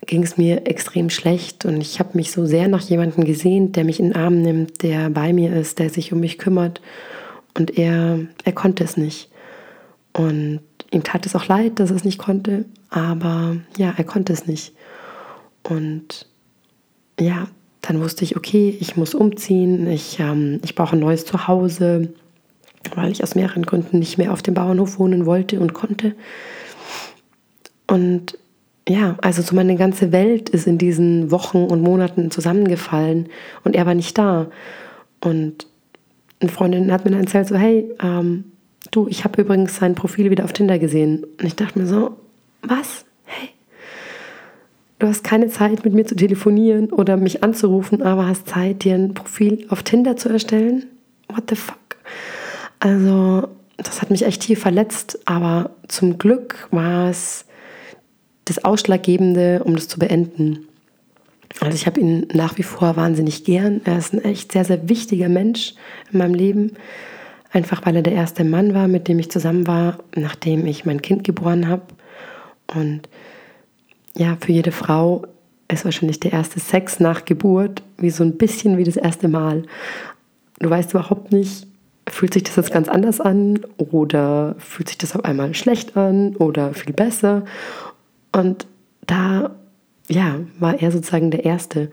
ging 0.05 0.23
es 0.23 0.37
mir 0.37 0.67
extrem 0.67 1.09
schlecht 1.09 1.65
und 1.65 1.81
ich 1.81 1.99
habe 1.99 2.11
mich 2.13 2.31
so 2.31 2.45
sehr 2.45 2.67
nach 2.67 2.81
jemandem 2.81 3.25
gesehen, 3.25 3.71
der 3.71 3.83
mich 3.83 3.99
in 3.99 4.09
den 4.09 4.15
Arm 4.15 4.41
nimmt, 4.41 4.83
der 4.83 5.09
bei 5.09 5.33
mir 5.33 5.53
ist, 5.53 5.79
der 5.79 5.89
sich 5.89 6.13
um 6.13 6.19
mich 6.19 6.37
kümmert 6.37 6.81
und 7.57 7.77
er, 7.77 8.19
er 8.43 8.53
konnte 8.53 8.83
es 8.83 8.97
nicht. 8.97 9.29
Und 10.13 10.61
ihm 10.91 11.03
tat 11.03 11.25
es 11.25 11.35
auch 11.35 11.47
leid, 11.47 11.79
dass 11.79 11.89
er 11.89 11.97
es 11.97 12.03
nicht 12.05 12.19
konnte, 12.19 12.65
aber 12.89 13.57
ja, 13.77 13.93
er 13.97 14.03
konnte 14.03 14.31
es 14.31 14.47
nicht. 14.47 14.73
Und 15.63 16.27
ja, 17.19 17.47
dann 17.87 18.01
wusste 18.01 18.25
ich, 18.25 18.35
okay, 18.35 18.75
ich 18.79 18.97
muss 18.97 19.15
umziehen, 19.15 19.87
ich, 19.87 20.19
ähm, 20.19 20.59
ich 20.63 20.75
brauche 20.75 20.95
ein 20.95 20.99
neues 20.99 21.25
Zuhause, 21.25 22.09
weil 22.95 23.11
ich 23.11 23.23
aus 23.23 23.35
mehreren 23.35 23.65
Gründen 23.65 23.99
nicht 23.99 24.17
mehr 24.17 24.33
auf 24.33 24.41
dem 24.41 24.53
Bauernhof 24.53 24.99
wohnen 24.99 25.25
wollte 25.25 25.59
und 25.59 25.73
konnte. 25.73 26.15
Und 27.87 28.37
ja, 28.87 29.17
also 29.21 29.41
so 29.41 29.55
meine 29.55 29.75
ganze 29.75 30.11
Welt 30.11 30.49
ist 30.49 30.67
in 30.67 30.77
diesen 30.77 31.31
Wochen 31.31 31.63
und 31.63 31.81
Monaten 31.81 32.29
zusammengefallen 32.31 33.29
und 33.63 33.75
er 33.75 33.85
war 33.85 33.93
nicht 33.93 34.17
da. 34.17 34.47
Und 35.21 35.67
eine 36.39 36.51
Freundin 36.51 36.91
hat 36.91 37.05
mir 37.05 37.11
dann 37.11 37.21
erzählt, 37.21 37.47
so, 37.47 37.55
hey, 37.55 37.89
ähm, 38.01 38.51
du, 38.91 39.07
ich 39.07 39.23
habe 39.23 39.41
übrigens 39.41 39.77
sein 39.77 39.95
Profil 39.95 40.29
wieder 40.29 40.43
auf 40.43 40.53
Tinder 40.53 40.77
gesehen. 40.77 41.23
Und 41.23 41.45
ich 41.45 41.55
dachte 41.55 41.79
mir 41.79 41.87
so, 41.87 42.17
was? 42.61 43.05
Du 44.99 45.07
hast 45.07 45.23
keine 45.23 45.47
Zeit 45.47 45.83
mit 45.83 45.93
mir 45.93 46.05
zu 46.05 46.15
telefonieren 46.15 46.91
oder 46.91 47.17
mich 47.17 47.43
anzurufen, 47.43 48.01
aber 48.01 48.27
hast 48.27 48.47
Zeit, 48.47 48.83
dir 48.83 48.95
ein 48.95 49.13
Profil 49.13 49.65
auf 49.69 49.83
Tinder 49.83 50.17
zu 50.17 50.29
erstellen? 50.29 50.87
What 51.27 51.43
the 51.49 51.55
fuck? 51.55 51.77
Also, 52.79 53.47
das 53.77 54.01
hat 54.01 54.09
mich 54.09 54.25
echt 54.25 54.41
tief 54.41 54.59
verletzt, 54.59 55.19
aber 55.25 55.71
zum 55.87 56.17
Glück 56.17 56.67
war 56.71 57.09
es 57.09 57.45
das 58.45 58.63
Ausschlaggebende, 58.63 59.61
um 59.63 59.75
das 59.75 59.87
zu 59.87 59.99
beenden. 59.99 60.67
Also 61.59 61.75
ich 61.75 61.85
habe 61.85 61.99
ihn 61.99 62.27
nach 62.33 62.57
wie 62.57 62.63
vor 62.63 62.95
wahnsinnig 62.95 63.43
gern. 63.43 63.81
Er 63.85 63.97
ist 63.97 64.13
ein 64.13 64.23
echt 64.23 64.51
sehr, 64.51 64.65
sehr 64.65 64.89
wichtiger 64.89 65.29
Mensch 65.29 65.73
in 66.11 66.19
meinem 66.19 66.33
Leben. 66.33 66.73
Einfach 67.51 67.85
weil 67.85 67.95
er 67.95 68.01
der 68.01 68.13
erste 68.13 68.43
Mann 68.43 68.73
war, 68.73 68.87
mit 68.87 69.07
dem 69.07 69.19
ich 69.19 69.31
zusammen 69.31 69.67
war, 69.67 69.99
nachdem 70.15 70.65
ich 70.65 70.85
mein 70.85 71.01
Kind 71.01 71.23
geboren 71.23 71.67
habe. 71.67 71.83
Und 72.67 73.07
ja, 74.17 74.37
für 74.39 74.51
jede 74.51 74.71
Frau 74.71 75.23
ist 75.67 75.85
wahrscheinlich 75.85 76.19
der 76.19 76.33
erste 76.33 76.59
Sex 76.59 76.99
nach 76.99 77.25
Geburt 77.25 77.83
wie 77.97 78.09
so 78.09 78.23
ein 78.23 78.37
bisschen 78.37 78.77
wie 78.77 78.83
das 78.83 78.97
erste 78.97 79.27
Mal. 79.27 79.63
Du 80.59 80.69
weißt 80.69 80.91
überhaupt 80.91 81.31
nicht, 81.31 81.67
fühlt 82.09 82.33
sich 82.33 82.43
das 82.43 82.55
jetzt 82.55 82.71
ganz 82.71 82.87
anders 82.87 83.19
an 83.19 83.59
oder 83.77 84.55
fühlt 84.59 84.89
sich 84.89 84.97
das 84.97 85.15
auf 85.15 85.25
einmal 85.25 85.53
schlecht 85.53 85.95
an 85.97 86.35
oder 86.37 86.73
viel 86.73 86.93
besser. 86.93 87.43
Und 88.31 88.65
da, 89.05 89.51
ja, 90.07 90.39
war 90.59 90.81
er 90.81 90.91
sozusagen 90.91 91.31
der 91.31 91.45
Erste. 91.45 91.91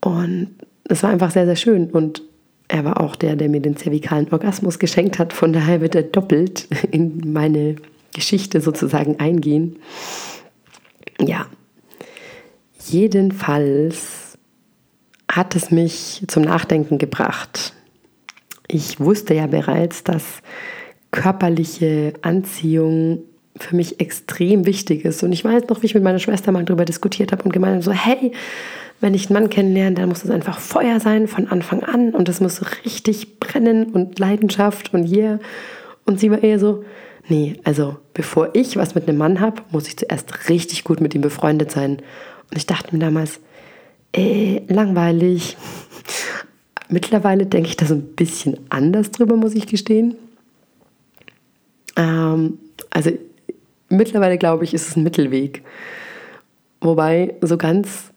Und 0.00 0.50
es 0.84 1.02
war 1.02 1.10
einfach 1.10 1.30
sehr, 1.30 1.46
sehr 1.46 1.56
schön. 1.56 1.90
Und 1.90 2.22
er 2.68 2.84
war 2.84 3.00
auch 3.00 3.16
der, 3.16 3.36
der 3.36 3.48
mir 3.48 3.60
den 3.60 3.76
zervikalen 3.76 4.32
Orgasmus 4.32 4.78
geschenkt 4.78 5.18
hat. 5.18 5.32
Von 5.32 5.52
daher 5.52 5.80
wird 5.80 5.94
er 5.94 6.02
doppelt 6.02 6.68
in 6.90 7.32
meine 7.32 7.76
Geschichte 8.12 8.60
sozusagen 8.60 9.20
eingehen. 9.20 9.76
Ja, 11.20 11.46
jedenfalls 12.86 14.38
hat 15.30 15.54
es 15.54 15.70
mich 15.70 16.24
zum 16.26 16.42
Nachdenken 16.42 16.98
gebracht. 16.98 17.74
Ich 18.66 19.00
wusste 19.00 19.34
ja 19.34 19.46
bereits, 19.46 20.02
dass 20.04 20.42
körperliche 21.10 22.14
Anziehung 22.22 23.24
für 23.56 23.76
mich 23.76 24.00
extrem 24.00 24.64
wichtig 24.64 25.04
ist. 25.04 25.22
Und 25.22 25.32
ich 25.32 25.44
weiß 25.44 25.68
noch, 25.68 25.82
wie 25.82 25.86
ich 25.86 25.94
mit 25.94 26.04
meiner 26.04 26.18
Schwester 26.18 26.52
mal 26.52 26.64
darüber 26.64 26.84
diskutiert 26.84 27.32
habe 27.32 27.42
und 27.44 27.52
gemeint 27.52 27.74
habe, 27.74 27.82
so, 27.82 27.92
hey, 27.92 28.32
wenn 29.00 29.14
ich 29.14 29.28
einen 29.28 29.34
Mann 29.34 29.50
kennenlerne, 29.50 29.96
dann 29.96 30.08
muss 30.08 30.24
es 30.24 30.30
einfach 30.30 30.60
Feuer 30.60 31.00
sein 31.00 31.26
von 31.26 31.48
Anfang 31.48 31.82
an 31.82 32.10
und 32.10 32.28
das 32.28 32.40
muss 32.40 32.62
richtig 32.84 33.40
brennen 33.40 33.92
und 33.92 34.18
Leidenschaft 34.18 34.94
und 34.94 35.10
yeah. 35.10 35.38
Und 36.04 36.20
sie 36.20 36.30
war 36.30 36.42
eher 36.42 36.58
so, 36.58 36.84
nee, 37.28 37.60
also 37.64 37.96
bevor 38.14 38.54
ich 38.54 38.76
was 38.76 38.94
mit 38.94 39.08
einem 39.08 39.18
Mann 39.18 39.40
habe, 39.40 39.62
muss 39.70 39.88
ich 39.88 39.96
zuerst 39.96 40.48
richtig 40.48 40.84
gut 40.84 41.00
mit 41.00 41.14
ihm 41.14 41.20
befreundet 41.20 41.70
sein. 41.70 41.98
Und 42.50 42.56
ich 42.56 42.66
dachte 42.66 42.94
mir 42.94 43.00
damals, 43.00 43.40
äh, 44.12 44.62
langweilig. 44.66 45.56
Mittlerweile 46.88 47.46
denke 47.46 47.68
ich 47.68 47.76
da 47.76 47.86
so 47.86 47.94
ein 47.94 48.14
bisschen 48.16 48.58
anders 48.68 49.10
drüber, 49.12 49.36
muss 49.36 49.54
ich 49.54 49.66
gestehen. 49.66 50.16
Ähm, 51.96 52.58
also 52.90 53.10
mittlerweile 53.88 54.38
glaube 54.38 54.64
ich, 54.64 54.74
ist 54.74 54.88
es 54.88 54.96
ein 54.96 55.04
Mittelweg. 55.04 55.62
Wobei 56.80 57.34
so 57.42 57.56
ganz 57.56 58.10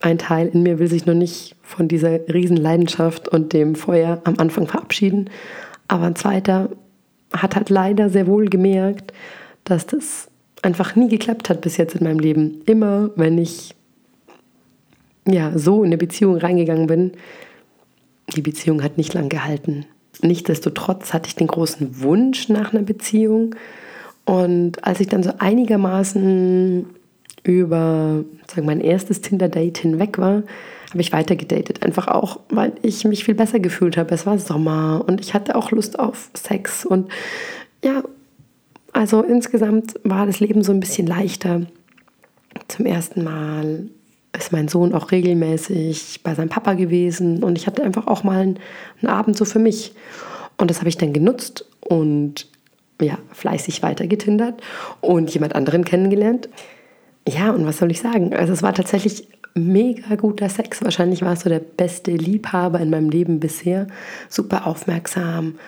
ein 0.00 0.18
Teil 0.18 0.48
in 0.48 0.62
mir 0.62 0.78
will 0.78 0.88
sich 0.88 1.06
noch 1.06 1.14
nicht 1.14 1.56
von 1.62 1.88
dieser 1.88 2.26
Riesenleidenschaft 2.28 3.28
und 3.28 3.52
dem 3.52 3.74
Feuer 3.74 4.20
am 4.24 4.38
Anfang 4.38 4.66
verabschieden. 4.66 5.30
Aber 5.88 6.04
ein 6.04 6.16
zweiter 6.16 6.70
hat 7.34 7.56
halt 7.56 7.70
leider 7.70 8.08
sehr 8.08 8.26
wohl 8.26 8.46
gemerkt, 8.46 9.12
dass 9.64 9.86
das 9.86 10.28
einfach 10.62 10.96
nie 10.96 11.08
geklappt 11.08 11.48
hat 11.50 11.60
bis 11.60 11.76
jetzt 11.76 11.94
in 11.94 12.04
meinem 12.04 12.18
Leben. 12.18 12.62
Immer, 12.66 13.10
wenn 13.16 13.38
ich 13.38 13.74
ja 15.26 15.56
so 15.58 15.82
in 15.82 15.88
eine 15.88 15.98
Beziehung 15.98 16.36
reingegangen 16.36 16.86
bin, 16.86 17.12
die 18.34 18.42
Beziehung 18.42 18.82
hat 18.82 18.96
nicht 18.96 19.14
lang 19.14 19.28
gehalten. 19.28 19.84
Nichtsdestotrotz 20.22 21.12
hatte 21.12 21.28
ich 21.28 21.36
den 21.36 21.48
großen 21.48 22.00
Wunsch 22.00 22.48
nach 22.48 22.72
einer 22.72 22.82
Beziehung, 22.82 23.54
und 24.24 24.82
als 24.84 25.00
ich 25.00 25.08
dann 25.08 25.22
so 25.22 25.32
einigermaßen 25.38 26.86
über 27.42 28.24
sagen, 28.46 28.66
mein 28.66 28.80
erstes 28.80 29.20
Tinder-Date 29.20 29.78
hinweg 29.78 30.18
war, 30.18 30.42
habe 30.94 31.02
ich 31.02 31.12
weiter 31.12 31.34
gedatet. 31.34 31.84
Einfach 31.84 32.06
auch, 32.06 32.38
weil 32.50 32.72
ich 32.82 33.04
mich 33.04 33.24
viel 33.24 33.34
besser 33.34 33.58
gefühlt 33.58 33.96
habe. 33.96 34.14
Es 34.14 34.26
war 34.26 34.38
Sommer 34.38 35.04
und 35.06 35.20
ich 35.20 35.34
hatte 35.34 35.56
auch 35.56 35.72
Lust 35.72 35.98
auf 35.98 36.30
Sex. 36.34 36.86
Und 36.86 37.10
ja, 37.84 38.04
also 38.92 39.22
insgesamt 39.22 39.94
war 40.04 40.24
das 40.24 40.38
Leben 40.38 40.62
so 40.62 40.70
ein 40.70 40.78
bisschen 40.78 41.08
leichter. 41.08 41.62
Zum 42.68 42.86
ersten 42.86 43.24
Mal 43.24 43.88
ist 44.38 44.52
mein 44.52 44.68
Sohn 44.68 44.94
auch 44.94 45.10
regelmäßig 45.10 46.20
bei 46.22 46.36
seinem 46.36 46.48
Papa 46.48 46.74
gewesen 46.74 47.42
und 47.42 47.58
ich 47.58 47.66
hatte 47.66 47.82
einfach 47.82 48.06
auch 48.06 48.22
mal 48.22 48.42
einen, 48.42 48.60
einen 49.02 49.10
Abend 49.10 49.36
so 49.36 49.44
für 49.44 49.58
mich. 49.58 49.94
Und 50.58 50.70
das 50.70 50.78
habe 50.78 50.88
ich 50.88 50.96
dann 50.96 51.12
genutzt 51.12 51.66
und 51.80 52.46
ja, 53.00 53.18
fleißig 53.32 53.82
weitergetindert 53.82 54.62
und 55.00 55.34
jemand 55.34 55.56
anderen 55.56 55.84
kennengelernt. 55.84 56.48
Ja, 57.28 57.50
und 57.50 57.66
was 57.66 57.78
soll 57.78 57.90
ich 57.90 58.00
sagen? 58.00 58.32
Also 58.32 58.52
es 58.52 58.62
war 58.62 58.74
tatsächlich 58.74 59.26
mega 59.54 60.16
guter 60.16 60.48
Sex. 60.48 60.82
Wahrscheinlich 60.82 61.22
war 61.22 61.32
es 61.32 61.40
so 61.40 61.48
der 61.48 61.60
beste 61.60 62.10
Liebhaber 62.12 62.80
in 62.80 62.90
meinem 62.90 63.10
Leben 63.10 63.40
bisher. 63.40 63.86
Super 64.28 64.66
aufmerksam. 64.66 65.58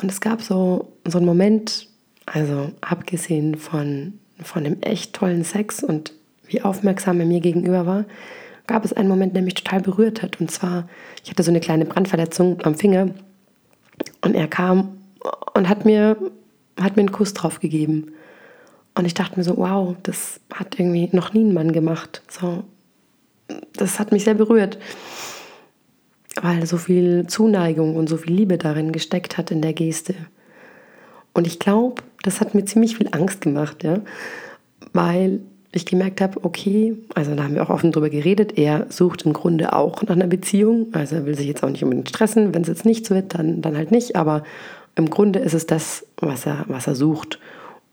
Und 0.00 0.10
es 0.10 0.20
gab 0.20 0.42
so, 0.42 0.92
so 1.06 1.18
einen 1.18 1.26
Moment, 1.26 1.88
also 2.26 2.70
abgesehen 2.80 3.56
von, 3.56 4.14
von 4.42 4.64
dem 4.64 4.80
echt 4.82 5.14
tollen 5.14 5.44
Sex 5.44 5.82
und 5.82 6.12
wie 6.46 6.62
aufmerksam 6.62 7.20
er 7.20 7.26
mir 7.26 7.40
gegenüber 7.40 7.86
war, 7.86 8.04
gab 8.66 8.84
es 8.84 8.92
einen 8.92 9.08
Moment, 9.08 9.34
der 9.34 9.42
mich 9.42 9.54
total 9.54 9.80
berührt 9.80 10.22
hat. 10.22 10.40
Und 10.40 10.50
zwar, 10.50 10.88
ich 11.22 11.30
hatte 11.30 11.42
so 11.42 11.50
eine 11.50 11.60
kleine 11.60 11.84
Brandverletzung 11.84 12.60
am 12.64 12.74
Finger 12.74 13.10
und 14.22 14.34
er 14.34 14.48
kam 14.48 14.98
und 15.54 15.68
hat 15.68 15.84
mir 15.84 16.16
hat 16.80 16.96
mir 16.96 17.02
einen 17.02 17.12
Kuss 17.12 17.34
drauf 17.34 17.60
gegeben. 17.60 18.12
Und 18.96 19.06
ich 19.06 19.14
dachte 19.14 19.36
mir 19.36 19.44
so, 19.44 19.56
wow, 19.56 19.96
das 20.02 20.40
hat 20.52 20.78
irgendwie 20.78 21.08
noch 21.12 21.32
nie 21.32 21.44
ein 21.44 21.54
Mann 21.54 21.72
gemacht. 21.72 22.22
So, 22.28 22.64
das 23.74 23.98
hat 23.98 24.12
mich 24.12 24.24
sehr 24.24 24.34
berührt, 24.34 24.78
weil 26.40 26.66
so 26.66 26.76
viel 26.76 27.26
Zuneigung 27.26 27.96
und 27.96 28.08
so 28.08 28.16
viel 28.16 28.34
Liebe 28.34 28.58
darin 28.58 28.92
gesteckt 28.92 29.38
hat 29.38 29.50
in 29.50 29.62
der 29.62 29.72
Geste. 29.72 30.14
Und 31.32 31.46
ich 31.46 31.58
glaube, 31.58 32.02
das 32.22 32.40
hat 32.40 32.54
mir 32.54 32.64
ziemlich 32.64 32.96
viel 32.96 33.08
Angst 33.12 33.40
gemacht, 33.40 33.82
ja, 33.84 34.00
weil 34.92 35.40
ich 35.72 35.86
gemerkt 35.86 36.20
habe, 36.20 36.44
okay, 36.44 36.96
also 37.14 37.34
da 37.34 37.42
haben 37.42 37.54
wir 37.54 37.62
auch 37.62 37.70
offen 37.70 37.90
drüber 37.90 38.08
geredet, 38.08 38.56
er 38.56 38.86
sucht 38.90 39.22
im 39.22 39.32
Grunde 39.32 39.72
auch 39.72 40.02
nach 40.02 40.14
einer 40.14 40.28
Beziehung, 40.28 40.86
also 40.92 41.16
er 41.16 41.26
will 41.26 41.34
sich 41.36 41.48
jetzt 41.48 41.64
auch 41.64 41.68
nicht 41.68 41.82
unbedingt 41.82 42.08
stressen, 42.08 42.54
wenn 42.54 42.62
es 42.62 42.68
jetzt 42.68 42.84
nichts 42.84 43.10
wird, 43.10 43.34
dann, 43.34 43.60
dann 43.60 43.76
halt 43.76 43.90
nicht, 43.90 44.14
aber 44.14 44.44
im 44.94 45.10
Grunde 45.10 45.40
ist 45.40 45.54
es 45.54 45.66
das, 45.66 46.06
was 46.16 46.46
er, 46.46 46.64
was 46.68 46.86
er 46.86 46.94
sucht. 46.94 47.40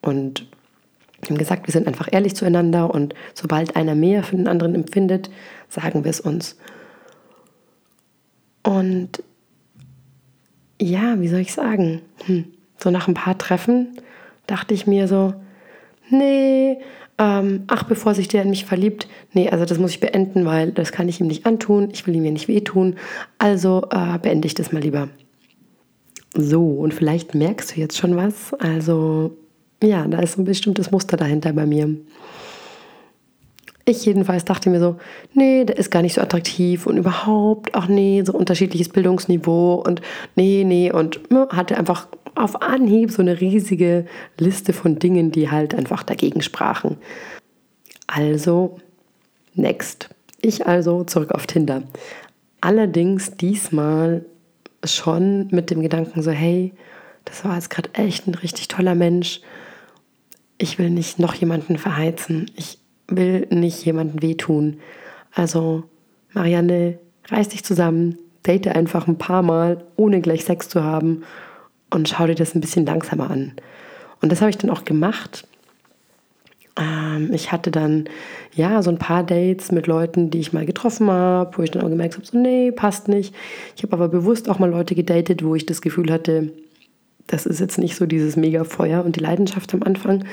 Und 0.02 0.46
wir 1.22 1.30
haben 1.30 1.38
gesagt, 1.38 1.68
wir 1.68 1.72
sind 1.72 1.88
einfach 1.88 2.10
ehrlich 2.12 2.36
zueinander 2.36 2.94
und 2.94 3.14
sobald 3.34 3.76
einer 3.76 3.96
mehr 3.96 4.24
für 4.24 4.36
den 4.36 4.48
anderen 4.48 4.76
empfindet, 4.76 5.30
sagen 5.70 6.04
wir 6.04 6.12
es 6.12 6.20
uns. 6.20 6.58
Und 8.64 9.24
ja, 10.82 11.20
wie 11.20 11.28
soll 11.28 11.40
ich 11.40 11.54
sagen? 11.54 12.02
Hm. 12.26 12.46
So 12.78 12.90
nach 12.90 13.08
ein 13.08 13.14
paar 13.14 13.38
Treffen 13.38 13.90
dachte 14.48 14.74
ich 14.74 14.88
mir 14.88 15.08
so, 15.08 15.34
nee, 16.10 16.80
ähm, 17.18 17.64
ach, 17.68 17.84
bevor 17.84 18.16
sich 18.16 18.28
der 18.28 18.42
in 18.42 18.50
mich 18.50 18.66
verliebt, 18.66 19.08
nee, 19.34 19.50
also 19.50 19.66
das 19.66 19.78
muss 19.78 19.92
ich 19.92 20.00
beenden, 20.00 20.46
weil 20.46 20.72
das 20.72 20.92
kann 20.92 21.08
ich 21.08 21.20
ihm 21.20 21.28
nicht 21.28 21.46
antun, 21.46 21.90
ich 21.94 22.08
will 22.08 22.16
ihm 22.16 22.26
ja 22.26 22.32
nicht 22.32 22.48
wehtun, 22.48 22.96
also 23.38 23.88
äh, 23.92 24.18
beende 24.18 24.48
ich 24.48 24.56
das 24.56 24.72
mal 24.72 24.82
lieber. 24.82 25.10
So, 26.34 26.66
und 26.66 26.94
vielleicht 26.94 27.36
merkst 27.36 27.76
du 27.76 27.80
jetzt 27.80 27.98
schon 27.98 28.16
was. 28.16 28.54
Also, 28.54 29.38
ja, 29.82 30.08
da 30.08 30.20
ist 30.20 30.38
ein 30.38 30.46
bestimmtes 30.46 30.92
Muster 30.92 31.18
dahinter 31.18 31.54
bei 31.54 31.66
mir. 31.66 31.96
Ich 33.86 34.06
jedenfalls 34.06 34.46
dachte 34.46 34.70
mir 34.70 34.80
so, 34.80 34.98
nee, 35.34 35.66
der 35.66 35.78
ist 35.78 35.90
gar 35.90 36.04
nicht 36.04 36.14
so 36.14 36.22
attraktiv 36.22 36.86
und 36.86 36.98
überhaupt, 36.98 37.74
ach 37.74 37.88
nee, 37.88 38.22
so 38.24 38.34
unterschiedliches 38.34 38.90
Bildungsniveau 38.90 39.84
und 39.86 40.02
nee, 40.36 40.64
nee 40.64 40.92
und 40.92 41.20
ja, 41.32 41.48
hatte 41.50 41.78
einfach 41.78 42.08
auf 42.36 42.62
Anhieb 42.62 43.12
so 43.12 43.22
eine 43.22 43.42
riesige 43.42 44.06
Liste 44.38 44.74
von 44.74 45.00
Dingen, 45.00 45.32
die 45.32 45.50
halt 45.50 45.74
einfach 45.74 46.04
dagegen 46.04 46.42
sprachen. 46.42 46.98
Also, 48.08 48.80
next. 49.56 50.10
Ich 50.42 50.66
also 50.68 51.04
zurück 51.04 51.32
auf 51.32 51.48
Tinder. 51.48 51.84
Allerdings 52.62 53.32
diesmal 53.38 54.26
schon 54.84 55.48
mit 55.52 55.70
dem 55.70 55.82
Gedanken 55.82 56.22
so, 56.22 56.32
hey, 56.32 56.74
das 57.26 57.46
war 57.46 57.56
jetzt 57.56 57.70
gerade 57.70 57.90
echt 57.94 58.28
ein 58.28 58.36
richtig 58.36 58.68
toller 58.68 58.96
Mensch. 58.96 59.42
Ich 60.62 60.78
will 60.78 60.92
nicht 60.92 61.18
noch 61.18 61.34
jemanden 61.34 61.80
verheizen. 61.80 62.52
Ich 62.56 62.78
will 63.08 63.48
nicht 63.50 63.84
jemanden 63.84 64.22
wehtun. 64.22 64.78
Also, 65.34 65.86
Marianne, 66.34 67.00
reiß 67.30 67.50
dich 67.50 67.64
zusammen, 67.64 68.20
date 68.46 68.68
einfach 68.68 69.08
ein 69.08 69.18
paar 69.18 69.42
Mal, 69.42 69.84
ohne 69.96 70.22
gleich 70.22 70.46
Sex 70.46 70.70
zu 70.70 70.84
haben 70.84 71.24
und 71.90 72.10
schau 72.10 72.28
dir 72.28 72.36
das 72.36 72.54
ein 72.54 72.62
bisschen 72.62 72.86
langsamer 72.86 73.32
an. 73.32 73.54
Und 74.22 74.32
das 74.32 74.42
habe 74.42 74.52
ich 74.52 74.58
dann 74.60 74.70
auch 74.70 74.86
gemacht. 74.86 75.48
Ähm, 76.80 77.32
ich 77.34 77.52
hatte 77.52 77.72
dann 77.72 78.06
ja 78.54 78.84
so 78.84 78.92
ein 78.92 79.00
paar 79.00 79.24
Dates 79.24 79.72
mit 79.72 79.88
Leuten, 79.88 80.30
die 80.30 80.42
ich 80.42 80.54
mal 80.54 80.68
getroffen 80.68 81.10
habe, 81.10 81.58
wo 81.58 81.64
ich 81.64 81.72
dann 81.72 81.82
auch 81.82 81.90
gemerkt 81.90 82.14
habe, 82.14 82.26
so 82.28 82.38
nee, 82.38 82.72
passt 82.72 83.08
nicht. 83.08 83.34
Ich 83.76 83.82
habe 83.82 83.94
aber 83.94 84.10
bewusst 84.10 84.48
auch 84.48 84.60
mal 84.60 84.70
Leute 84.70 84.94
gedatet, 84.94 85.44
wo 85.44 85.56
ich 85.56 85.66
das 85.66 85.82
Gefühl 85.82 86.12
hatte, 86.12 86.52
das 87.28 87.46
ist 87.46 87.60
jetzt 87.60 87.78
nicht 87.78 87.96
so 87.96 88.06
dieses 88.06 88.36
mega 88.36 88.64
Feuer 88.64 89.04
und 89.06 89.16
die 89.16 89.22
Leidenschaft 89.22 89.74
am 89.74 89.84
Anfang, 89.84 90.26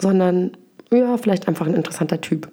sondern 0.00 0.52
ja, 0.92 1.16
vielleicht 1.16 1.48
einfach 1.48 1.66
ein 1.66 1.74
interessanter 1.74 2.20
Typ. 2.20 2.50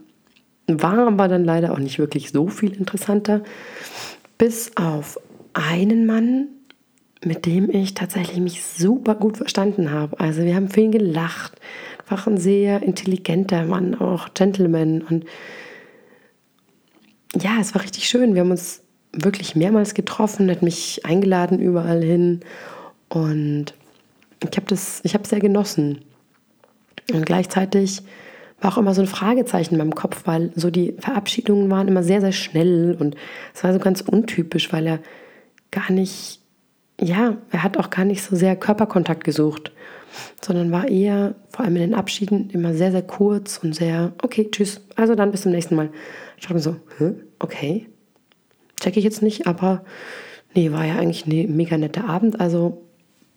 War 0.68 1.08
aber 1.08 1.28
dann 1.28 1.46
leider 1.46 1.74
auch 1.74 1.80
nicht 1.80 2.00
wirklich 2.00 2.32
so 2.32 2.48
viel 2.48 2.74
interessanter, 2.74 3.44
bis 4.38 4.76
auf 4.76 5.20
einen 5.54 6.06
Mann, 6.06 6.48
mit 7.24 7.46
dem 7.46 7.70
ich 7.70 7.94
tatsächlich 7.94 8.40
mich 8.40 8.64
super 8.64 9.16
gut 9.16 9.38
verstanden 9.38 9.92
habe. 9.92 10.20
Also 10.20 10.44
wir 10.44 10.56
haben 10.56 10.70
viel 10.70 10.92
gelacht, 10.92 11.54
war 12.08 12.28
ein 12.28 12.38
sehr 12.38 12.84
intelligenter 12.84 13.66
Mann, 13.66 13.96
auch 13.96 14.34
Gentleman 14.34 15.02
und 15.02 15.26
ja, 17.42 17.58
es 17.60 17.76
war 17.76 17.84
richtig 17.84 18.08
schön. 18.08 18.34
Wir 18.34 18.42
haben 18.42 18.52
uns 18.52 18.82
wirklich 19.12 19.56
mehrmals 19.56 19.94
getroffen, 19.94 20.50
hat 20.50 20.62
mich 20.62 21.06
eingeladen 21.06 21.60
überall 21.60 22.02
hin 22.02 22.42
und 23.10 23.74
ich 24.42 24.58
habe 24.58 24.68
das, 24.68 25.02
ich 25.04 25.14
habe 25.14 25.28
sehr 25.28 25.40
genossen. 25.40 26.02
Und 27.12 27.26
gleichzeitig 27.26 28.02
war 28.60 28.74
auch 28.74 28.78
immer 28.78 28.94
so 28.94 29.02
ein 29.02 29.08
Fragezeichen 29.08 29.76
in 29.76 29.80
meinem 29.80 29.96
Kopf, 29.96 30.24
weil 30.26 30.52
so 30.56 30.72
die 30.72 30.96
Verabschiedungen 31.00 31.70
waren 31.70 31.88
immer 31.88 32.04
sehr, 32.04 32.22
sehr 32.22 32.32
schnell 32.32 32.96
und 33.00 33.16
es 33.54 33.64
war 33.64 33.74
so 33.74 33.80
ganz 33.80 34.02
untypisch, 34.02 34.72
weil 34.72 34.88
er 34.88 35.00
gar 35.72 35.92
nicht, 35.92 36.42
ja, 37.00 37.38
er 37.52 37.64
hat 37.64 37.78
auch 37.78 37.90
gar 37.90 38.06
nicht 38.06 38.24
so 38.24 38.36
sehr 38.36 38.56
Körperkontakt 38.56 39.24
gesucht, 39.24 39.72
sondern 40.42 40.72
war 40.72 40.88
eher, 40.88 41.36
vor 41.50 41.66
allem 41.66 41.76
in 41.76 41.82
den 41.82 41.94
Abschieden, 41.94 42.50
immer 42.52 42.74
sehr, 42.74 42.92
sehr 42.92 43.02
kurz 43.02 43.58
und 43.58 43.76
sehr, 43.76 44.14
okay, 44.24 44.50
tschüss, 44.50 44.82
also 44.96 45.16
dann 45.16 45.32
bis 45.32 45.42
zum 45.42 45.52
nächsten 45.52 45.76
Mal. 45.76 45.90
Ich 46.38 46.44
dachte 46.44 46.56
mir 46.56 46.62
so, 46.62 46.78
Hä? 46.98 47.14
okay, 47.40 47.88
check 48.80 48.96
ich 48.98 49.04
jetzt 49.04 49.22
nicht, 49.22 49.48
aber 49.48 49.84
nee, 50.54 50.72
war 50.72 50.86
ja 50.86 50.96
eigentlich 50.96 51.28
ein 51.28 51.56
mega 51.56 51.78
netter 51.78 52.08
Abend, 52.08 52.40
also 52.40 52.85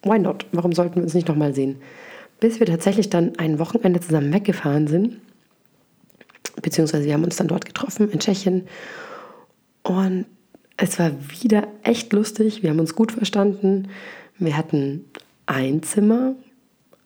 why 0.02 0.18
not? 0.18 0.46
Warum 0.52 0.72
sollten 0.72 0.96
wir 0.96 1.02
uns 1.02 1.14
nicht 1.14 1.28
nochmal 1.28 1.54
sehen? 1.54 1.78
bis 2.40 2.60
wir 2.60 2.66
tatsächlich 2.66 3.10
dann 3.10 3.36
ein 3.38 3.58
Wochenende 3.58 4.00
zusammen 4.00 4.32
weggefahren 4.32 4.86
sind. 4.86 5.20
Beziehungsweise 6.62 7.04
wir 7.04 7.14
haben 7.14 7.24
uns 7.24 7.36
dann 7.36 7.48
dort 7.48 7.64
getroffen 7.64 8.10
in 8.10 8.18
Tschechien. 8.18 8.66
Und 9.82 10.26
es 10.76 10.98
war 10.98 11.12
wieder 11.40 11.66
echt 11.82 12.12
lustig. 12.12 12.62
Wir 12.62 12.70
haben 12.70 12.80
uns 12.80 12.94
gut 12.94 13.12
verstanden. 13.12 13.88
Wir 14.38 14.56
hatten 14.56 15.04
ein 15.46 15.82
Zimmer, 15.82 16.34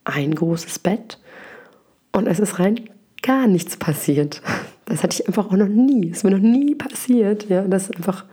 ein 0.04 0.34
großes 0.34 0.78
Bett 0.78 1.18
und 2.12 2.26
es 2.26 2.40
ist 2.40 2.58
rein 2.58 2.80
gar 3.22 3.46
nichts 3.46 3.76
passiert. 3.76 4.42
Das 4.86 5.02
hatte 5.02 5.14
ich 5.20 5.28
einfach 5.28 5.46
auch 5.46 5.56
noch 5.56 5.68
nie. 5.68 6.10
Es 6.10 6.18
ist 6.18 6.24
mir 6.24 6.32
noch 6.32 6.38
nie 6.38 6.74
passiert. 6.74 7.48
Ja, 7.48 7.62
dass 7.62 7.90
einfach, 7.90 8.26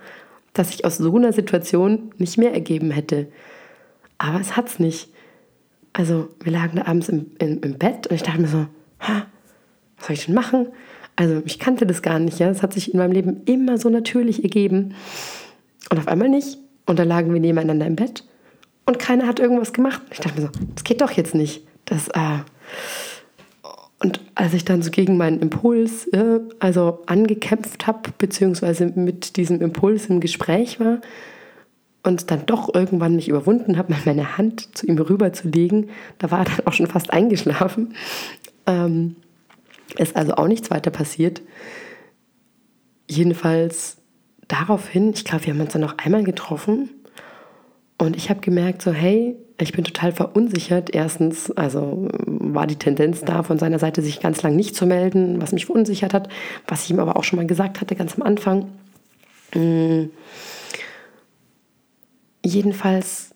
dass 0.54 0.72
ich 0.72 0.84
aus 0.84 0.98
so 0.98 1.16
einer 1.16 1.32
Situation 1.32 2.12
nicht 2.18 2.38
mehr 2.38 2.54
ergeben 2.54 2.92
hätte. 2.92 3.28
Aber 4.20 4.40
es 4.40 4.56
hat 4.56 4.70
es 4.70 4.78
nicht. 4.78 5.10
Also 5.92 6.30
wir 6.42 6.52
lagen 6.52 6.78
da 6.78 6.86
abends 6.86 7.10
im, 7.10 7.32
im, 7.40 7.62
im 7.62 7.80
Bett 7.80 8.06
und 8.06 8.16
ich 8.16 8.22
dachte 8.22 8.40
mir 8.40 8.48
so, 8.48 8.68
ha, 9.00 9.26
was 9.98 10.08
soll 10.08 10.14
ich 10.14 10.26
denn 10.28 10.36
machen? 10.36 10.68
Also 11.16 11.42
ich 11.46 11.58
kannte 11.58 11.88
das 11.88 12.04
gar 12.04 12.20
nicht, 12.20 12.38
ja. 12.38 12.50
Es 12.50 12.62
hat 12.62 12.74
sich 12.74 12.94
in 12.94 13.00
meinem 13.00 13.12
Leben 13.12 13.42
immer 13.46 13.80
so 13.80 13.90
natürlich 13.90 14.44
ergeben. 14.44 14.94
Und 15.90 15.98
auf 15.98 16.08
einmal 16.08 16.30
nicht. 16.30 16.60
Und 16.86 17.00
da 17.00 17.04
lagen 17.04 17.34
wir 17.34 17.40
nebeneinander 17.40 17.88
im 17.88 17.96
Bett 17.96 18.24
und 18.90 18.98
keiner 18.98 19.28
hat 19.28 19.40
irgendwas 19.40 19.72
gemacht. 19.72 20.02
Ich 20.10 20.20
dachte 20.20 20.42
mir 20.42 20.48
so, 20.48 20.52
das 20.74 20.84
geht 20.84 21.02
doch 21.02 21.12
jetzt 21.12 21.36
nicht. 21.36 21.62
Das, 21.86 22.08
äh 22.10 22.40
und 24.00 24.20
als 24.34 24.56
ich 24.56 24.66
dann 24.66 24.82
so 24.82 24.90
gegen 24.90 25.16
meinen 25.16 25.42
Impuls, 25.42 26.08
äh, 26.08 26.40
also 26.60 27.04
angekämpft 27.06 27.86
habe, 27.86 28.10
beziehungsweise 28.18 28.88
mit 28.88 29.38
diesem 29.38 29.62
Impuls 29.62 30.08
im 30.08 30.22
Gespräch 30.22 30.80
war, 30.80 31.02
und 32.04 32.32
dann 32.32 32.46
doch 32.46 32.74
irgendwann 32.74 33.16
mich 33.16 33.28
überwunden 33.28 33.78
habe, 33.78 33.94
meine 34.06 34.38
Hand 34.38 34.76
zu 34.78 34.88
ihm 34.88 34.98
rüberzulegen. 34.98 35.90
Da 36.18 36.32
war 36.32 36.40
er 36.40 36.46
dann 36.46 36.68
auch 36.68 36.74
schon 36.74 36.88
fast 36.88 37.12
eingeschlafen. 37.12 37.94
Ähm, 38.66 39.16
ist 39.98 40.16
also 40.16 40.36
auch 40.36 40.48
nichts 40.48 40.72
weiter 40.72 40.92
passiert. 40.92 41.42
Jedenfalls 43.10 43.98
daraufhin, 44.48 45.12
ich 45.14 45.26
glaube, 45.26 45.46
wir 45.46 45.54
haben 45.54 45.62
uns 45.62 45.74
dann 45.74 45.82
noch 45.82 45.98
einmal 45.98 46.24
getroffen 46.24 46.90
und 47.98 48.16
ich 48.16 48.30
habe 48.30 48.40
gemerkt, 48.40 48.82
so, 48.82 48.92
hey, 48.92 49.36
ich 49.60 49.74
bin 49.74 49.84
total 49.84 50.14
verunsichert. 50.14 50.96
Erstens, 50.96 51.52
also 51.52 52.08
war 52.26 52.66
die 52.66 52.78
Tendenz 52.78 53.22
da 53.22 53.44
von 53.44 53.60
seiner 53.60 53.78
Seite, 53.80 54.02
sich 54.02 54.22
ganz 54.22 54.42
lang 54.42 54.56
nicht 54.56 54.76
zu 54.76 54.86
melden, 54.86 55.42
was 55.42 55.52
mich 55.52 55.66
verunsichert 55.66 56.14
hat, 56.14 56.30
was 56.66 56.86
ich 56.86 56.92
ihm 56.92 57.00
aber 57.00 57.18
auch 57.18 57.26
schon 57.26 57.38
mal 57.38 57.48
gesagt 57.48 57.82
hatte, 57.82 57.96
ganz 57.96 58.16
am 58.16 58.24
Anfang. 58.24 58.70
Mmh 59.54 60.10
jedenfalls 62.50 63.30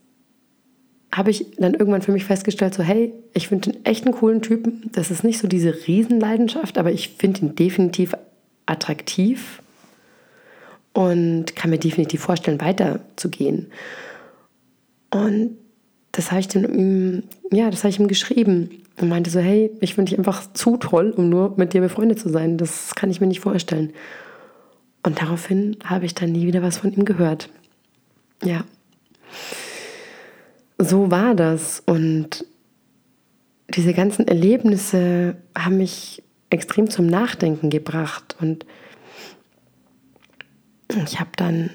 habe 1.12 1.30
ich 1.30 1.52
dann 1.58 1.76
irgendwann 1.76 2.02
für 2.02 2.12
mich 2.12 2.26
festgestellt, 2.26 2.74
so 2.74 2.82
hey, 2.82 3.14
ich 3.34 3.48
finde 3.48 3.70
ihn 3.70 3.86
echt 3.86 4.06
einen 4.06 4.16
coolen 4.16 4.42
Typen. 4.42 4.90
Das 4.94 5.12
ist 5.12 5.24
nicht 5.24 5.38
so 5.40 5.48
diese 5.48 5.86
Riesenleidenschaft, 5.88 6.78
aber 6.78 6.92
ich 6.92 7.10
finde 7.10 7.42
ihn 7.42 7.56
definitiv 7.56 8.16
attraktiv 8.66 9.62
und 10.94 11.56
kann 11.56 11.70
mir 11.70 11.78
definitiv 11.78 12.22
vorstellen, 12.22 12.62
weiterzugehen. 12.62 13.72
Und 15.12 15.58
das 16.12 16.32
habe 16.32 16.42
ich 16.42 16.48
dann 16.48 16.64
ihm, 16.64 17.24
ja, 17.52 17.70
das 17.70 17.84
habe 17.84 17.90
ich 17.90 18.00
ihm 18.00 18.08
geschrieben 18.08 18.84
und 19.00 19.10
meinte 19.10 19.30
so, 19.30 19.40
hey, 19.40 19.72
ich 19.82 19.96
finde 19.96 20.10
dich 20.10 20.18
einfach 20.18 20.52
zu 20.54 20.78
toll, 20.78 21.12
um 21.12 21.30
nur 21.30 21.54
mit 21.58 21.74
dir 21.74 21.82
befreundet 21.82 22.20
zu 22.20 22.30
sein. 22.30 22.58
Das 22.58 22.96
kann 22.96 23.10
ich 23.10 23.22
mir 23.22 23.28
nicht 23.28 23.40
vorstellen. 23.40 23.94
Und 25.04 25.22
daraufhin 25.22 25.78
habe 25.84 26.06
ich 26.06 26.16
dann 26.16 26.32
nie 26.32 26.48
wieder 26.48 26.62
was 26.62 26.78
von 26.78 26.94
ihm 26.94 27.06
gehört. 27.06 27.50
Ja, 28.44 28.64
so 30.78 31.12
war 31.12 31.36
das. 31.36 31.82
Und 31.86 32.46
diese 33.70 33.94
ganzen 33.94 34.28
Erlebnisse 34.28 35.36
haben 35.58 35.78
mich 35.78 36.24
extrem 36.50 36.90
zum 36.90 37.08
Nachdenken 37.08 37.70
gebracht. 37.70 38.36
Und 38.40 38.66
ich 41.06 41.20
habe 41.20 41.32
dann 41.36 41.72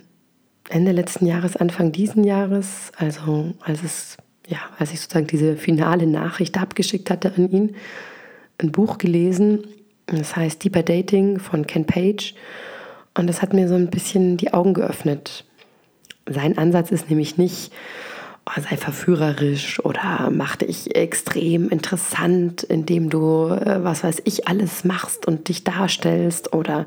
Ende 0.68 0.92
letzten 0.92 1.26
Jahres, 1.26 1.56
Anfang 1.56 1.92
diesen 1.92 2.24
Jahres, 2.24 2.92
also 2.96 3.54
als 3.60 3.82
es 3.82 4.16
ja, 4.48 4.58
als 4.78 4.92
ich 4.92 5.00
sozusagen 5.00 5.26
diese 5.26 5.56
finale 5.56 6.06
Nachricht 6.06 6.58
abgeschickt 6.58 7.10
hatte 7.10 7.34
an 7.36 7.50
ihn, 7.50 7.76
ein 8.58 8.72
Buch 8.72 8.98
gelesen. 8.98 9.66
Das 10.06 10.36
heißt 10.36 10.64
Deeper 10.64 10.82
Dating 10.82 11.38
von 11.38 11.66
Ken 11.66 11.84
Page. 11.84 12.34
Und 13.14 13.26
das 13.26 13.42
hat 13.42 13.52
mir 13.52 13.68
so 13.68 13.74
ein 13.74 13.90
bisschen 13.90 14.38
die 14.38 14.54
Augen 14.54 14.74
geöffnet. 14.74 15.44
Sein 16.28 16.58
Ansatz 16.58 16.90
ist 16.90 17.08
nämlich 17.08 17.38
nicht, 17.38 17.72
oh, 18.46 18.60
sei 18.60 18.76
verführerisch 18.76 19.84
oder 19.84 20.30
mach 20.32 20.56
dich 20.56 20.94
extrem 20.94 21.68
interessant, 21.68 22.62
indem 22.62 23.10
du, 23.10 23.48
äh, 23.48 23.82
was 23.82 24.04
weiß 24.04 24.22
ich, 24.24 24.48
alles 24.48 24.84
machst 24.84 25.26
und 25.26 25.48
dich 25.48 25.64
darstellst 25.64 26.52
oder 26.52 26.86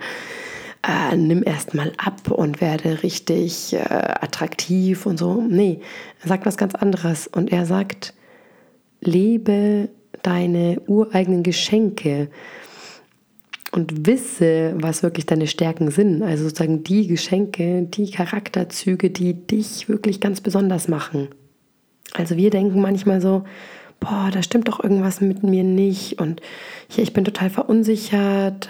äh, 0.87 1.15
nimm 1.15 1.43
erst 1.45 1.73
mal 1.73 1.91
ab 1.97 2.31
und 2.31 2.61
werde 2.61 3.03
richtig 3.03 3.73
äh, 3.73 3.77
attraktiv 3.79 5.05
und 5.05 5.17
so. 5.17 5.41
Nee, 5.41 5.81
er 6.21 6.29
sagt 6.29 6.45
was 6.45 6.57
ganz 6.57 6.75
anderes 6.75 7.27
und 7.27 7.51
er 7.51 7.65
sagt, 7.65 8.13
lebe 9.01 9.89
deine 10.23 10.81
ureigenen 10.87 11.43
Geschenke 11.43 12.29
und 13.71 14.05
wisse, 14.05 14.73
was 14.77 15.01
wirklich 15.03 15.25
deine 15.25 15.47
Stärken 15.47 15.91
sind. 15.91 16.23
Also 16.23 16.43
sozusagen 16.43 16.83
die 16.83 17.07
Geschenke, 17.07 17.83
die 17.83 18.11
Charakterzüge, 18.11 19.09
die 19.09 19.33
dich 19.33 19.87
wirklich 19.87 20.19
ganz 20.19 20.41
besonders 20.41 20.87
machen. 20.87 21.29
Also 22.13 22.35
wir 22.35 22.49
denken 22.49 22.81
manchmal 22.81 23.21
so, 23.21 23.43
boah, 24.01 24.29
da 24.33 24.43
stimmt 24.43 24.67
doch 24.67 24.83
irgendwas 24.83 25.21
mit 25.21 25.43
mir 25.43 25.63
nicht 25.63 26.19
und 26.19 26.41
hier, 26.89 27.03
ich 27.03 27.13
bin 27.13 27.23
total 27.23 27.49
verunsichert, 27.49 28.67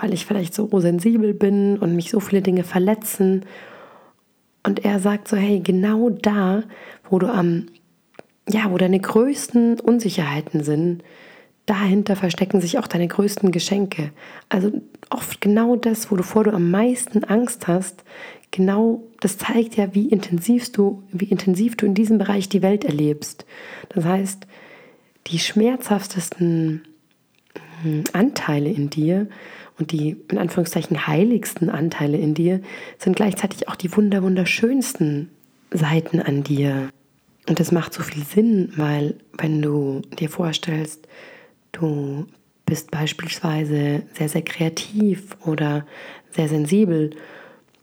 weil 0.00 0.12
ich 0.12 0.26
vielleicht 0.26 0.54
so 0.54 0.68
sensibel 0.78 1.34
bin 1.34 1.78
und 1.78 1.96
mich 1.96 2.10
so 2.10 2.20
viele 2.20 2.42
Dinge 2.42 2.62
verletzen. 2.62 3.44
Und 4.62 4.84
er 4.84 5.00
sagt 5.00 5.28
so, 5.28 5.36
hey, 5.36 5.60
genau 5.60 6.10
da, 6.10 6.62
wo 7.08 7.18
du 7.18 7.26
am, 7.26 7.66
ja, 8.48 8.70
wo 8.70 8.78
deine 8.78 9.00
größten 9.00 9.80
Unsicherheiten 9.80 10.62
sind, 10.62 11.02
dahinter 11.66 12.16
verstecken 12.16 12.60
sich 12.60 12.78
auch 12.78 12.86
deine 12.86 13.08
größten 13.08 13.50
Geschenke. 13.50 14.12
Also 14.48 14.72
oft 15.10 15.40
genau 15.40 15.76
das, 15.76 16.10
wo 16.10 16.16
du 16.16 16.22
vor 16.22 16.44
du 16.44 16.52
am 16.52 16.70
meisten 16.70 17.24
Angst 17.24 17.66
hast, 17.66 18.04
genau 18.52 19.02
das 19.20 19.36
zeigt 19.36 19.76
ja, 19.76 19.94
wie 19.94 20.08
intensiv 20.08 20.70
du, 20.72 21.02
wie 21.12 21.26
intensiv 21.26 21.76
du 21.76 21.86
in 21.86 21.94
diesem 21.94 22.18
Bereich 22.18 22.48
die 22.48 22.62
Welt 22.62 22.84
erlebst. 22.84 23.44
Das 23.88 24.04
heißt, 24.04 24.46
die 25.26 25.40
schmerzhaftesten 25.40 26.82
hm, 27.82 28.04
Anteile 28.12 28.70
in 28.70 28.88
dir 28.88 29.28
und 29.78 29.90
die 29.90 30.16
in 30.30 30.38
Anführungszeichen 30.38 31.06
heiligsten 31.06 31.68
Anteile 31.68 32.16
in 32.16 32.34
dir 32.34 32.60
sind 32.98 33.16
gleichzeitig 33.16 33.68
auch 33.68 33.76
die 33.76 33.94
wunder 33.96 34.22
wunderschönsten 34.22 35.30
Seiten 35.72 36.20
an 36.20 36.44
dir. 36.44 36.90
Und 37.48 37.60
das 37.60 37.72
macht 37.72 37.92
so 37.92 38.02
viel 38.02 38.24
Sinn, 38.24 38.72
weil 38.76 39.16
wenn 39.36 39.60
du 39.62 40.02
dir 40.18 40.30
vorstellst, 40.30 41.06
du 41.76 42.26
bist 42.64 42.90
beispielsweise 42.90 44.02
sehr, 44.12 44.28
sehr 44.28 44.42
kreativ 44.42 45.36
oder 45.44 45.86
sehr 46.30 46.48
sensibel, 46.48 47.10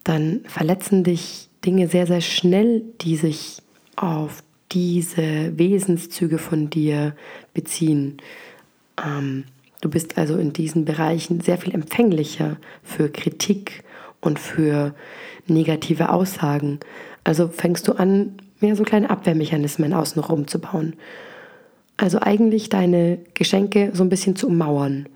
dann 0.03 0.41
verletzen 0.45 1.03
dich 1.03 1.49
Dinge 1.65 1.87
sehr, 1.87 2.05
sehr 2.05 2.21
schnell, 2.21 2.83
die 3.01 3.15
sich 3.15 3.61
auf 3.95 4.43
diese 4.71 5.57
Wesenszüge 5.57 6.37
von 6.37 6.69
dir 6.69 7.15
beziehen. 7.53 8.17
Ähm, 9.03 9.45
du 9.81 9.89
bist 9.89 10.17
also 10.17 10.37
in 10.37 10.51
diesen 10.51 10.83
Bereichen 10.83 11.39
sehr 11.39 11.57
viel 11.57 11.73
empfänglicher 11.73 12.57
für 12.83 13.09
Kritik 13.09 13.83
und 14.19 14.39
für 14.39 14.93
negative 15.47 16.09
Aussagen. 16.09 16.79
Also 17.23 17.47
fängst 17.47 17.87
du 17.87 17.93
an, 17.93 18.35
mehr 18.59 18.75
so 18.75 18.83
kleine 18.83 19.09
Abwehrmechanismen 19.09 19.93
außenrum 19.93 20.47
zu 20.47 20.59
bauen. 20.59 20.95
Also 21.97 22.19
eigentlich 22.21 22.69
deine 22.69 23.19
Geschenke 23.33 23.91
so 23.93 24.03
ein 24.03 24.09
bisschen 24.09 24.35
zu 24.35 24.47
ummauern. 24.47 25.07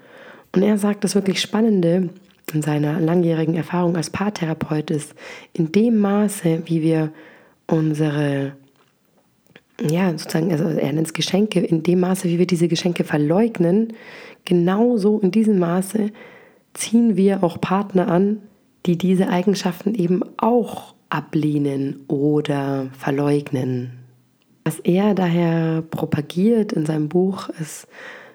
Und 0.54 0.64
er 0.64 0.78
sagt, 0.78 1.04
das 1.04 1.16
wirklich 1.16 1.42
Spannende 1.42 2.10
in 2.54 2.62
seiner 2.62 3.00
langjährigen 3.00 3.56
Erfahrung 3.56 3.98
als 3.98 4.10
Paartherapeut 4.10 4.90
ist, 4.92 5.14
in 5.54 5.72
dem 5.72 6.00
Maße, 6.00 6.64
wie 6.66 6.82
wir 6.82 7.12
unsere 7.68 8.54
ja, 9.82 10.10
sozusagen, 10.12 10.52
also 10.52 10.66
er 10.66 10.94
nennt 10.94 11.08
es 11.08 11.14
Geschenke, 11.14 11.60
in 11.60 11.84
dem 11.84 12.00
Maße, 12.00 12.28
wie 12.28 12.40
wir 12.40 12.48
diese 12.48 12.68
Geschenke 12.68 13.04
verleugnen, 13.04 13.94
genauso 14.46 15.20
in 15.20 15.32
diesem 15.32 15.60
Maße 15.60 16.12
ziehen 16.74 17.16
wir 17.16 17.44
auch 17.44 17.62
Partner 17.62 18.08
an, 18.08 18.42
die 18.86 18.98
diese 18.98 19.30
Eigenschaften 19.30 19.94
eben 19.94 20.22
auch 20.38 20.96
ablehnen 21.10 22.06
oder 22.08 22.88
verleugnen. 22.98 23.92
Was 24.68 24.80
er 24.80 25.16
daher 25.16 25.82
propagiert 25.82 26.74
in 26.74 26.86
seinem 26.86 27.08
Buch 27.08 27.48
ist 27.48 27.88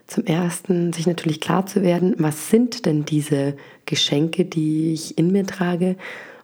zum 0.07 0.25
ersten, 0.25 0.95
sich 0.95 1.07
natürlich 1.07 1.43
klar 1.43 1.67
zu 1.67 1.83
werden, 1.83 2.15
was 2.17 2.49
sind 2.49 2.87
denn 2.87 3.05
diese 3.05 3.55
Geschenke, 3.85 4.47
die 4.47 4.95
ich 4.95 5.19
in 5.19 5.31
mir 5.31 5.45
trage? 5.47 5.95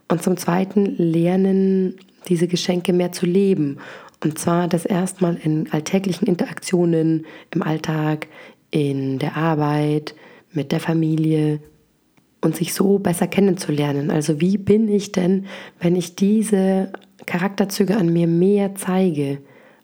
Und 0.06 0.22
zum 0.22 0.36
zweiten 0.36 0.94
lernen, 0.98 1.94
diese 2.28 2.48
Geschenke 2.48 2.92
mehr 2.92 3.12
zu 3.12 3.24
leben 3.24 3.78
und 4.22 4.38
zwar 4.38 4.68
das 4.68 4.84
erstmal 4.84 5.36
in 5.36 5.72
alltäglichen 5.72 6.26
Interaktionen 6.26 7.24
im 7.54 7.62
Alltag, 7.62 8.26
in 8.70 9.18
der 9.18 9.38
Arbeit, 9.38 10.14
mit 10.52 10.70
der 10.70 10.80
Familie 10.80 11.60
und 12.42 12.54
sich 12.54 12.74
so 12.74 12.98
besser 12.98 13.26
kennenzulernen. 13.26 14.10
Also 14.10 14.38
wie 14.38 14.58
bin 14.58 14.86
ich 14.86 15.12
denn, 15.12 15.46
wenn 15.80 15.96
ich 15.96 16.14
diese 16.14 16.92
Charakterzüge 17.24 17.96
an 17.96 18.12
mir 18.12 18.26
mehr 18.26 18.74
zeige? 18.74 19.38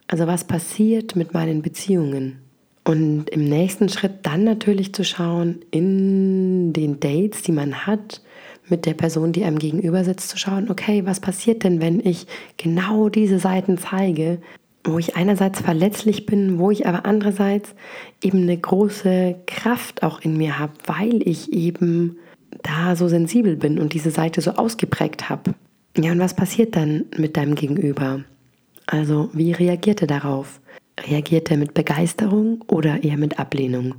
Also 0.07 0.27
was 0.27 0.45
passiert 0.45 1.17
mit 1.17 1.35
meinen 1.35 1.63
Beziehungen? 1.63 2.39
Und 2.85 3.31
im 3.31 3.45
nächsten 3.45 3.89
Schritt 3.89 4.19
dann 4.23 4.45
natürlich 4.45 4.95
zu 4.95 5.05
schauen, 5.05 5.61
in 5.71 6.75
den 6.75 7.01
Dates, 7.01 7.43
die 7.43 7.53
man 7.53 7.87
hat, 7.87 8.21
mit 8.69 8.87
der 8.87 8.95
Person, 8.95 9.33
die 9.33 9.45
einem 9.45 9.59
gegenüber 9.59 10.05
sitzt, 10.05 10.29
zu 10.29 10.39
schauen, 10.39 10.71
okay, 10.71 11.05
was 11.07 11.21
passiert 11.21 11.65
denn, 11.65 11.81
wenn 11.81 12.01
ich 12.01 12.27
genau 12.57 13.09
diese 13.09 13.39
Seiten 13.39 13.79
zeige, 13.79 14.39
wo 14.85 14.99
ich 14.99 15.17
einerseits 15.17 15.61
verletzlich 15.61 16.27
bin, 16.27 16.59
wo 16.59 16.71
ich 16.71 16.87
aber 16.87 17.07
andererseits 17.07 17.75
eben 18.23 18.43
eine 18.43 18.57
große 18.57 19.37
Kraft 19.47 20.03
auch 20.03 20.21
in 20.21 20.37
mir 20.37 20.59
habe, 20.59 20.75
weil 20.87 21.27
ich 21.27 21.53
eben 21.53 22.19
da 22.63 22.97
so 22.97 23.09
sensibel 23.09 23.57
bin 23.57 23.79
und 23.79 23.95
diese 23.95 24.11
Seite 24.11 24.41
so 24.41 24.53
ausgeprägt 24.53 25.29
habe. 25.31 25.55
Ja, 25.97 26.13
und 26.13 26.19
was 26.19 26.35
passiert 26.35 26.77
dann 26.77 27.07
mit 27.17 27.37
deinem 27.37 27.55
Gegenüber? 27.55 28.25
Also, 28.87 29.31
wie 29.33 29.53
reagiert 29.53 30.03
er 30.03 30.07
darauf? 30.07 30.61
Reagiert 31.09 31.51
er 31.51 31.57
mit 31.57 31.75
Begeisterung 31.75 32.63
oder 32.69 33.03
eher 33.03 33.17
mit 33.17 33.39
Ablehnung? 33.39 33.95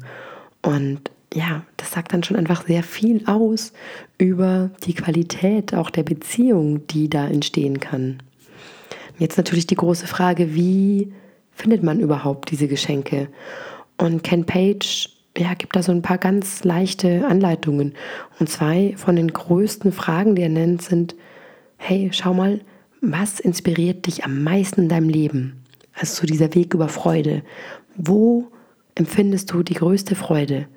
Und 0.62 1.12
ja, 1.34 1.63
das 1.78 1.91
sagt 1.91 2.13
dann 2.13 2.24
schon 2.24 2.38
einfach 2.38 2.65
sehr 2.65 2.84
viel 2.84 3.24
aus 3.28 3.74
über 4.17 4.71
die 4.86 4.93
Qualität 4.93 5.74
auch 5.74 5.89
der 5.89 6.04
Beziehung, 6.04 6.88
die 6.88 7.10
da 7.10 7.28
entstehen 7.28 7.80
kann. 7.80 8.24
Jetzt 9.17 9.38
natürlich 9.38 9.67
die 9.67 9.76
große 9.76 10.08
Frage, 10.08 10.56
wie 10.56 11.13
findet 11.52 11.84
man 11.84 12.00
überhaupt 12.00 12.52
diese 12.52 12.67
Geschenke? 12.67 13.28
Und 13.98 14.24
Ken 14.24 14.45
Page 14.45 15.10
ja, 15.38 15.54
gibt 15.54 15.76
da 15.76 15.84
so 15.84 15.91
ein 15.91 16.02
paar 16.02 16.17
ganz 16.17 16.63
leichte 16.63 17.26
Anleitungen. 17.28 17.93
Und 18.39 18.50
zwei 18.50 18.93
von 18.95 19.15
den 19.15 19.32
größten 19.32 19.91
Fragen, 19.91 20.36
die 20.36 20.43
er 20.43 20.50
nennt, 20.50 20.82
sind, 20.82 21.15
hey, 21.78 22.10
schau 22.13 22.34
mal, 22.34 22.62
was 23.02 23.40
inspiriert 23.40 24.06
dich 24.08 24.24
am 24.26 24.44
meisten 24.44 24.84
in 24.84 24.90
deinem 24.90 25.10
Leben? 25.10 25.64
Also 25.94 26.22
so 26.22 26.28
dieser 26.28 26.54
Weg 26.56 26.74
über 26.74 26.90
Freude. 26.90 27.44
Wo 27.96 28.52
empfindest 28.96 29.52
du 29.52 29.64
die 29.64 29.76
größte 29.76 30.16
Freude? 30.16 30.68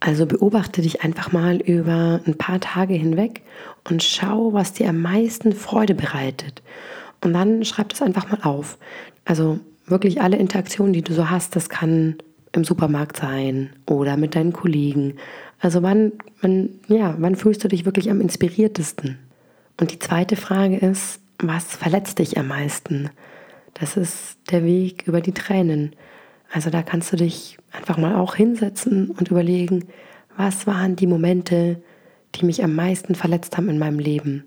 Also 0.00 0.26
beobachte 0.26 0.82
dich 0.82 1.02
einfach 1.02 1.32
mal 1.32 1.56
über 1.56 2.20
ein 2.26 2.36
paar 2.36 2.60
Tage 2.60 2.94
hinweg 2.94 3.42
und 3.88 4.02
schau, 4.02 4.52
was 4.52 4.72
dir 4.72 4.88
am 4.88 5.00
meisten 5.00 5.52
Freude 5.52 5.94
bereitet. 5.94 6.62
Und 7.22 7.32
dann 7.32 7.64
schreib 7.64 7.88
das 7.88 8.02
einfach 8.02 8.30
mal 8.30 8.40
auf. 8.42 8.78
Also 9.24 9.58
wirklich 9.86 10.20
alle 10.20 10.36
Interaktionen, 10.36 10.92
die 10.92 11.02
du 11.02 11.14
so 11.14 11.30
hast, 11.30 11.56
das 11.56 11.68
kann 11.68 12.16
im 12.52 12.64
Supermarkt 12.64 13.16
sein 13.16 13.70
oder 13.86 14.16
mit 14.16 14.34
deinen 14.34 14.52
Kollegen. 14.52 15.14
Also 15.60 15.82
wann, 15.82 16.12
wann, 16.40 16.70
ja, 16.88 17.14
wann 17.18 17.36
fühlst 17.36 17.64
du 17.64 17.68
dich 17.68 17.84
wirklich 17.84 18.10
am 18.10 18.20
inspiriertesten? 18.20 19.18
Und 19.80 19.92
die 19.92 19.98
zweite 19.98 20.36
Frage 20.36 20.76
ist, 20.76 21.20
was 21.38 21.64
verletzt 21.76 22.18
dich 22.18 22.38
am 22.38 22.48
meisten? 22.48 23.10
Das 23.74 23.96
ist 23.96 24.38
der 24.50 24.64
Weg 24.64 25.06
über 25.06 25.20
die 25.20 25.34
Tränen. 25.34 25.94
Also 26.52 26.70
da 26.70 26.82
kannst 26.82 27.12
du 27.12 27.16
dich 27.16 27.58
einfach 27.72 27.98
mal 27.98 28.16
auch 28.16 28.34
hinsetzen 28.34 29.10
und 29.10 29.30
überlegen, 29.30 29.86
was 30.36 30.66
waren 30.66 30.96
die 30.96 31.06
Momente, 31.06 31.82
die 32.34 32.46
mich 32.46 32.62
am 32.62 32.74
meisten 32.74 33.14
verletzt 33.14 33.56
haben 33.56 33.68
in 33.68 33.78
meinem 33.78 33.98
Leben? 33.98 34.44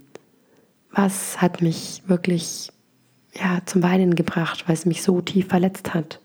Was 0.91 1.41
hat 1.41 1.62
mich 1.62 2.04
wirklich 2.08 2.71
ja, 3.34 3.62
zum 3.65 3.84
Weinen 3.84 4.15
gebracht, 4.15 4.63
weil 4.67 4.73
es 4.73 4.86
mich 4.86 5.04
so 5.04 5.21
tief 5.21 5.47
verletzt 5.47 5.93
hat? 5.93 6.19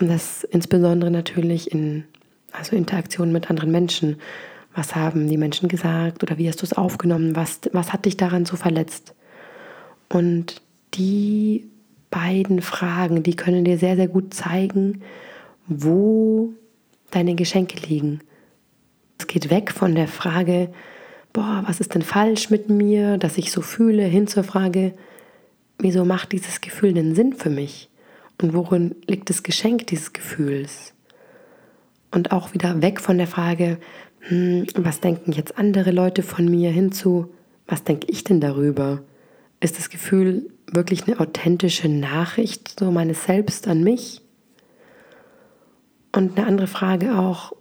Und 0.00 0.08
das 0.08 0.44
insbesondere 0.44 1.10
natürlich 1.10 1.70
in 1.70 2.04
also 2.52 2.76
Interaktionen 2.76 3.32
mit 3.32 3.50
anderen 3.50 3.70
Menschen. 3.70 4.16
Was 4.74 4.94
haben 4.94 5.28
die 5.28 5.36
Menschen 5.36 5.68
gesagt 5.68 6.22
oder 6.22 6.38
wie 6.38 6.48
hast 6.48 6.62
du 6.62 6.66
es 6.66 6.72
aufgenommen? 6.72 7.36
Was, 7.36 7.60
was 7.72 7.92
hat 7.92 8.04
dich 8.04 8.16
daran 8.16 8.46
so 8.46 8.56
verletzt? 8.56 9.14
Und 10.12 10.60
die 10.92 11.70
beiden 12.10 12.60
Fragen, 12.60 13.22
die 13.22 13.34
können 13.34 13.64
dir 13.64 13.78
sehr, 13.78 13.96
sehr 13.96 14.08
gut 14.08 14.34
zeigen, 14.34 15.00
wo 15.66 16.52
deine 17.10 17.34
Geschenke 17.34 17.78
liegen. 17.86 18.20
Es 19.18 19.26
geht 19.26 19.48
weg 19.48 19.72
von 19.72 19.94
der 19.94 20.08
Frage, 20.08 20.68
boah, 21.32 21.62
was 21.66 21.80
ist 21.80 21.94
denn 21.94 22.02
falsch 22.02 22.50
mit 22.50 22.68
mir, 22.68 23.16
dass 23.16 23.38
ich 23.38 23.50
so 23.50 23.62
fühle, 23.62 24.02
hin 24.02 24.26
zur 24.26 24.44
Frage, 24.44 24.92
wieso 25.78 26.04
macht 26.04 26.32
dieses 26.32 26.60
Gefühl 26.60 26.92
denn 26.92 27.14
Sinn 27.14 27.32
für 27.32 27.48
mich? 27.48 27.88
Und 28.38 28.52
worin 28.52 28.94
liegt 29.06 29.30
das 29.30 29.42
Geschenk 29.42 29.86
dieses 29.86 30.12
Gefühls? 30.12 30.92
Und 32.10 32.32
auch 32.32 32.52
wieder 32.52 32.82
weg 32.82 33.00
von 33.00 33.16
der 33.16 33.28
Frage, 33.28 33.78
hm, 34.20 34.66
was 34.74 35.00
denken 35.00 35.32
jetzt 35.32 35.56
andere 35.56 35.90
Leute 35.90 36.22
von 36.22 36.44
mir, 36.44 36.70
hinzu, 36.70 37.32
was 37.66 37.82
denke 37.82 38.08
ich 38.10 38.24
denn 38.24 38.42
darüber? 38.42 39.00
Ist 39.62 39.78
das 39.78 39.90
Gefühl 39.90 40.50
wirklich 40.66 41.06
eine 41.06 41.20
authentische 41.20 41.88
Nachricht 41.88 42.80
so 42.80 42.90
meines 42.90 43.24
Selbst 43.24 43.68
an 43.68 43.84
mich? 43.84 44.20
Und 46.10 46.36
eine 46.36 46.48
andere 46.48 46.66
Frage 46.66 47.16
auch, 47.16 47.52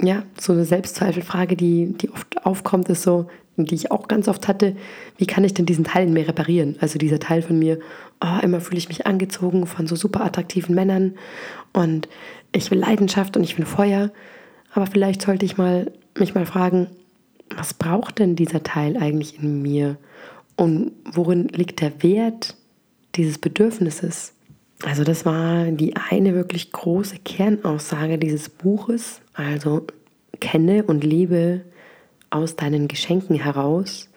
ja, 0.00 0.22
so 0.40 0.54
eine 0.54 0.64
Selbstzweifelfrage, 0.64 1.56
die, 1.56 1.92
die 1.92 2.08
oft 2.08 2.46
aufkommt, 2.46 2.88
ist 2.88 3.02
so, 3.02 3.28
die 3.58 3.74
ich 3.74 3.90
auch 3.90 4.08
ganz 4.08 4.26
oft 4.26 4.48
hatte, 4.48 4.74
wie 5.18 5.26
kann 5.26 5.44
ich 5.44 5.52
denn 5.52 5.66
diesen 5.66 5.84
Teil 5.84 6.06
in 6.06 6.14
mir 6.14 6.26
reparieren? 6.26 6.76
Also 6.80 6.98
dieser 6.98 7.20
Teil 7.20 7.42
von 7.42 7.58
mir, 7.58 7.78
oh, 8.24 8.38
immer 8.42 8.62
fühle 8.62 8.78
ich 8.78 8.88
mich 8.88 9.06
angezogen 9.06 9.66
von 9.66 9.86
so 9.86 9.96
super 9.96 10.24
attraktiven 10.24 10.74
Männern 10.74 11.16
und 11.74 12.08
ich 12.52 12.70
will 12.70 12.78
Leidenschaft 12.78 13.36
und 13.36 13.44
ich 13.44 13.58
will 13.58 13.66
Feuer. 13.66 14.10
Aber 14.72 14.86
vielleicht 14.86 15.20
sollte 15.20 15.44
ich 15.44 15.58
mal 15.58 15.92
mich 16.18 16.34
mal 16.34 16.46
fragen, 16.46 16.86
was 17.54 17.74
braucht 17.74 18.18
denn 18.18 18.34
dieser 18.34 18.62
Teil 18.62 18.96
eigentlich 18.96 19.38
in 19.38 19.60
mir? 19.60 19.98
Und 20.60 20.92
worin 21.10 21.48
liegt 21.48 21.80
der 21.80 22.02
Wert 22.02 22.54
dieses 23.14 23.38
Bedürfnisses? 23.38 24.34
Also 24.84 25.04
das 25.04 25.24
war 25.24 25.64
die 25.70 25.96
eine 25.96 26.34
wirklich 26.34 26.70
große 26.70 27.16
Kernaussage 27.24 28.18
dieses 28.18 28.50
Buches. 28.50 29.22
Also 29.32 29.86
kenne 30.38 30.84
und 30.84 31.02
lebe 31.02 31.62
aus 32.28 32.56
deinen 32.56 32.88
Geschenken 32.88 33.36
heraus 33.36 34.10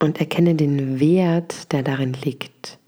und 0.00 0.18
erkenne 0.18 0.56
den 0.56 0.98
Wert, 0.98 1.72
der 1.72 1.84
darin 1.84 2.16
liegt. 2.24 2.80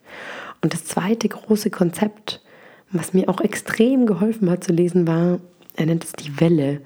Und 0.61 0.75
das 0.75 0.85
zweite 0.85 1.29
große 1.29 1.71
Konzept, 1.71 2.43
was 2.91 3.15
mir 3.15 3.29
auch 3.29 3.41
extrem 3.41 4.07
geholfen 4.07 4.51
hat 4.51 4.65
zu 4.65 4.73
lesen, 4.73 5.07
war, 5.07 5.39
er 5.77 5.87
nennt 5.87 6.03
es 6.03 6.11
die 6.11 6.41
Welle. 6.41 6.81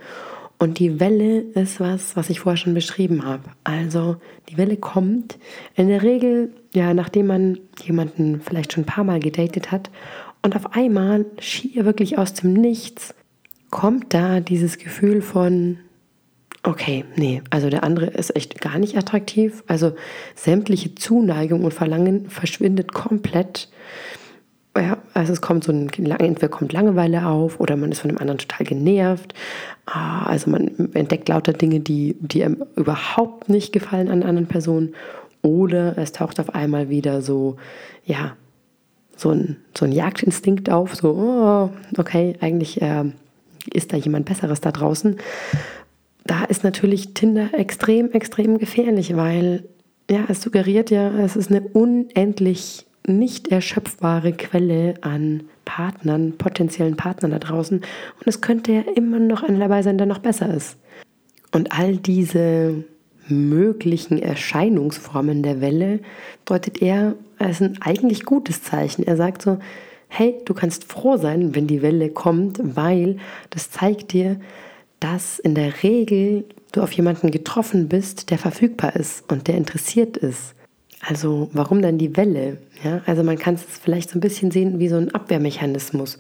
Und 0.61 0.79
die 0.79 1.01
Welle 1.01 1.41
ist 1.41 1.81
was, 1.81 2.17
was 2.17 2.29
ich 2.29 2.41
vorher 2.41 2.59
schon 2.59 2.75
beschrieben 2.75 3.25
habe. 3.25 3.45
Also 3.65 4.17
die 4.51 4.59
Welle 4.59 4.77
kommt 4.77 5.39
in 5.75 5.89
der 5.89 6.03
Regel, 6.03 6.53
ja, 6.75 6.93
nachdem 6.93 7.29
man 7.29 7.59
jemanden 7.83 8.43
vielleicht 8.43 8.75
schon 8.75 8.83
ein 8.83 8.87
paar 8.87 9.05
Mal 9.05 9.21
gedatet 9.21 9.73
hat 9.73 9.91
und 10.43 10.55
auf 10.55 10.75
einmal 10.75 11.25
schier 11.39 11.87
wirklich 11.87 12.19
aus 12.19 12.35
dem 12.35 12.53
Nichts 12.53 13.15
kommt 13.71 14.13
da 14.13 14.41
dieses 14.41 14.77
Gefühl 14.77 15.23
von, 15.23 15.79
okay, 16.63 17.07
nee, 17.17 17.41
also 17.49 17.71
der 17.71 17.83
andere 17.83 18.07
ist 18.07 18.37
echt 18.37 18.61
gar 18.61 18.79
nicht 18.79 18.99
attraktiv. 18.99 19.65
Also 19.67 19.95
sämtliche 20.35 20.95
Zuneigung 20.95 21.65
und 21.65 21.73
Verlangen 21.73 22.29
verschwindet 22.29 22.93
komplett. 22.93 23.71
Ja, 24.77 24.99
also 25.15 25.33
es 25.33 25.41
kommt 25.41 25.65
so 25.65 25.73
ein, 25.73 25.89
entweder 25.89 26.49
kommt 26.49 26.73
Langeweile 26.73 27.27
auf 27.27 27.59
oder 27.59 27.77
man 27.77 27.91
ist 27.91 28.01
von 28.01 28.09
dem 28.09 28.19
anderen 28.19 28.39
total 28.39 28.67
genervt. 28.67 29.35
Ah, 29.87 30.25
also 30.27 30.49
man 30.49 30.93
entdeckt 30.95 31.29
lauter 31.29 31.53
Dinge, 31.53 31.81
die, 31.81 32.17
die 32.21 32.45
einem 32.45 32.65
überhaupt 32.77 33.49
nicht 33.49 33.73
gefallen 33.73 34.09
an 34.09 34.23
anderen 34.23 34.47
Personen. 34.47 34.95
Oder 35.43 35.99
es 35.99 36.13
taucht 36.13 36.39
auf 36.39 36.55
einmal 36.55 36.89
wieder 36.89 37.21
so, 37.23 37.57
ja, 38.05 38.37
so 39.17 39.31
ein, 39.31 39.57
so 39.77 39.87
ein 39.87 39.93
Jagdinstinkt 39.93 40.71
auf, 40.71 40.95
so, 40.95 41.11
oh, 41.11 41.71
okay, 41.99 42.37
eigentlich 42.41 42.81
äh, 42.81 43.05
ist 43.73 43.93
da 43.93 43.97
jemand 43.97 44.27
Besseres 44.27 44.61
da 44.61 44.71
draußen 44.71 45.17
da 46.31 46.45
ist 46.45 46.63
natürlich 46.63 47.13
Tinder 47.15 47.51
extrem, 47.53 48.13
extrem 48.13 48.59
gefährlich, 48.59 49.17
weil 49.17 49.65
ja, 50.09 50.25
es 50.29 50.43
suggeriert 50.43 50.91
ja, 50.91 51.11
es 51.19 51.35
ist 51.35 51.51
eine 51.51 51.61
unendlich 51.61 52.87
nicht 53.07 53.49
erschöpfbare 53.49 54.33
Quelle 54.33 54.95
an 55.01 55.45
Partnern, 55.65 56.37
potenziellen 56.37 56.97
Partnern 56.97 57.33
da 57.33 57.39
draußen. 57.39 57.79
Und 57.79 58.27
es 58.27 58.41
könnte 58.41 58.73
ja 58.73 58.83
immer 58.95 59.19
noch 59.19 59.43
einer 59.43 59.59
dabei 59.59 59.83
sein, 59.83 59.99
der 59.99 60.07
noch 60.07 60.19
besser 60.19 60.53
ist. 60.53 60.77
Und 61.53 61.73
all 61.73 61.97
diese 61.97 62.85
möglichen 63.29 64.19
Erscheinungsformen 64.19 65.43
der 65.43 65.61
Welle 65.61 66.01
deutet 66.45 66.83
er 66.83 67.15
als 67.39 67.61
ein 67.61 67.79
eigentlich 67.81 68.25
gutes 68.25 68.63
Zeichen. 68.63 69.07
Er 69.07 69.17
sagt 69.17 69.43
so, 69.43 69.59
hey, 70.09 70.37
du 70.45 70.55
kannst 70.55 70.85
froh 70.85 71.17
sein, 71.17 71.55
wenn 71.55 71.67
die 71.67 71.83
Welle 71.83 72.11
kommt, 72.11 72.61
weil 72.63 73.19
das 73.51 73.71
zeigt 73.71 74.13
dir, 74.13 74.41
dass 74.99 75.39
in 75.39 75.55
der 75.55 75.83
Regel 75.83 76.45
du 76.73 76.83
auf 76.83 76.93
jemanden 76.93 77.31
getroffen 77.31 77.89
bist, 77.89 78.31
der 78.31 78.39
verfügbar 78.39 78.97
ist 78.97 79.31
und 79.31 79.49
der 79.49 79.57
interessiert 79.57 80.17
ist. 80.17 80.55
Also 81.01 81.49
warum 81.53 81.81
dann 81.83 81.99
die 81.99 82.17
Welle? 82.17 82.59
Ja, 82.85 83.01
also 83.07 83.23
man 83.23 83.39
kann 83.39 83.55
es 83.55 83.63
vielleicht 83.63 84.11
so 84.11 84.19
ein 84.19 84.21
bisschen 84.21 84.51
sehen 84.51 84.79
wie 84.79 84.89
so 84.89 84.97
ein 84.97 85.15
Abwehrmechanismus, 85.15 86.19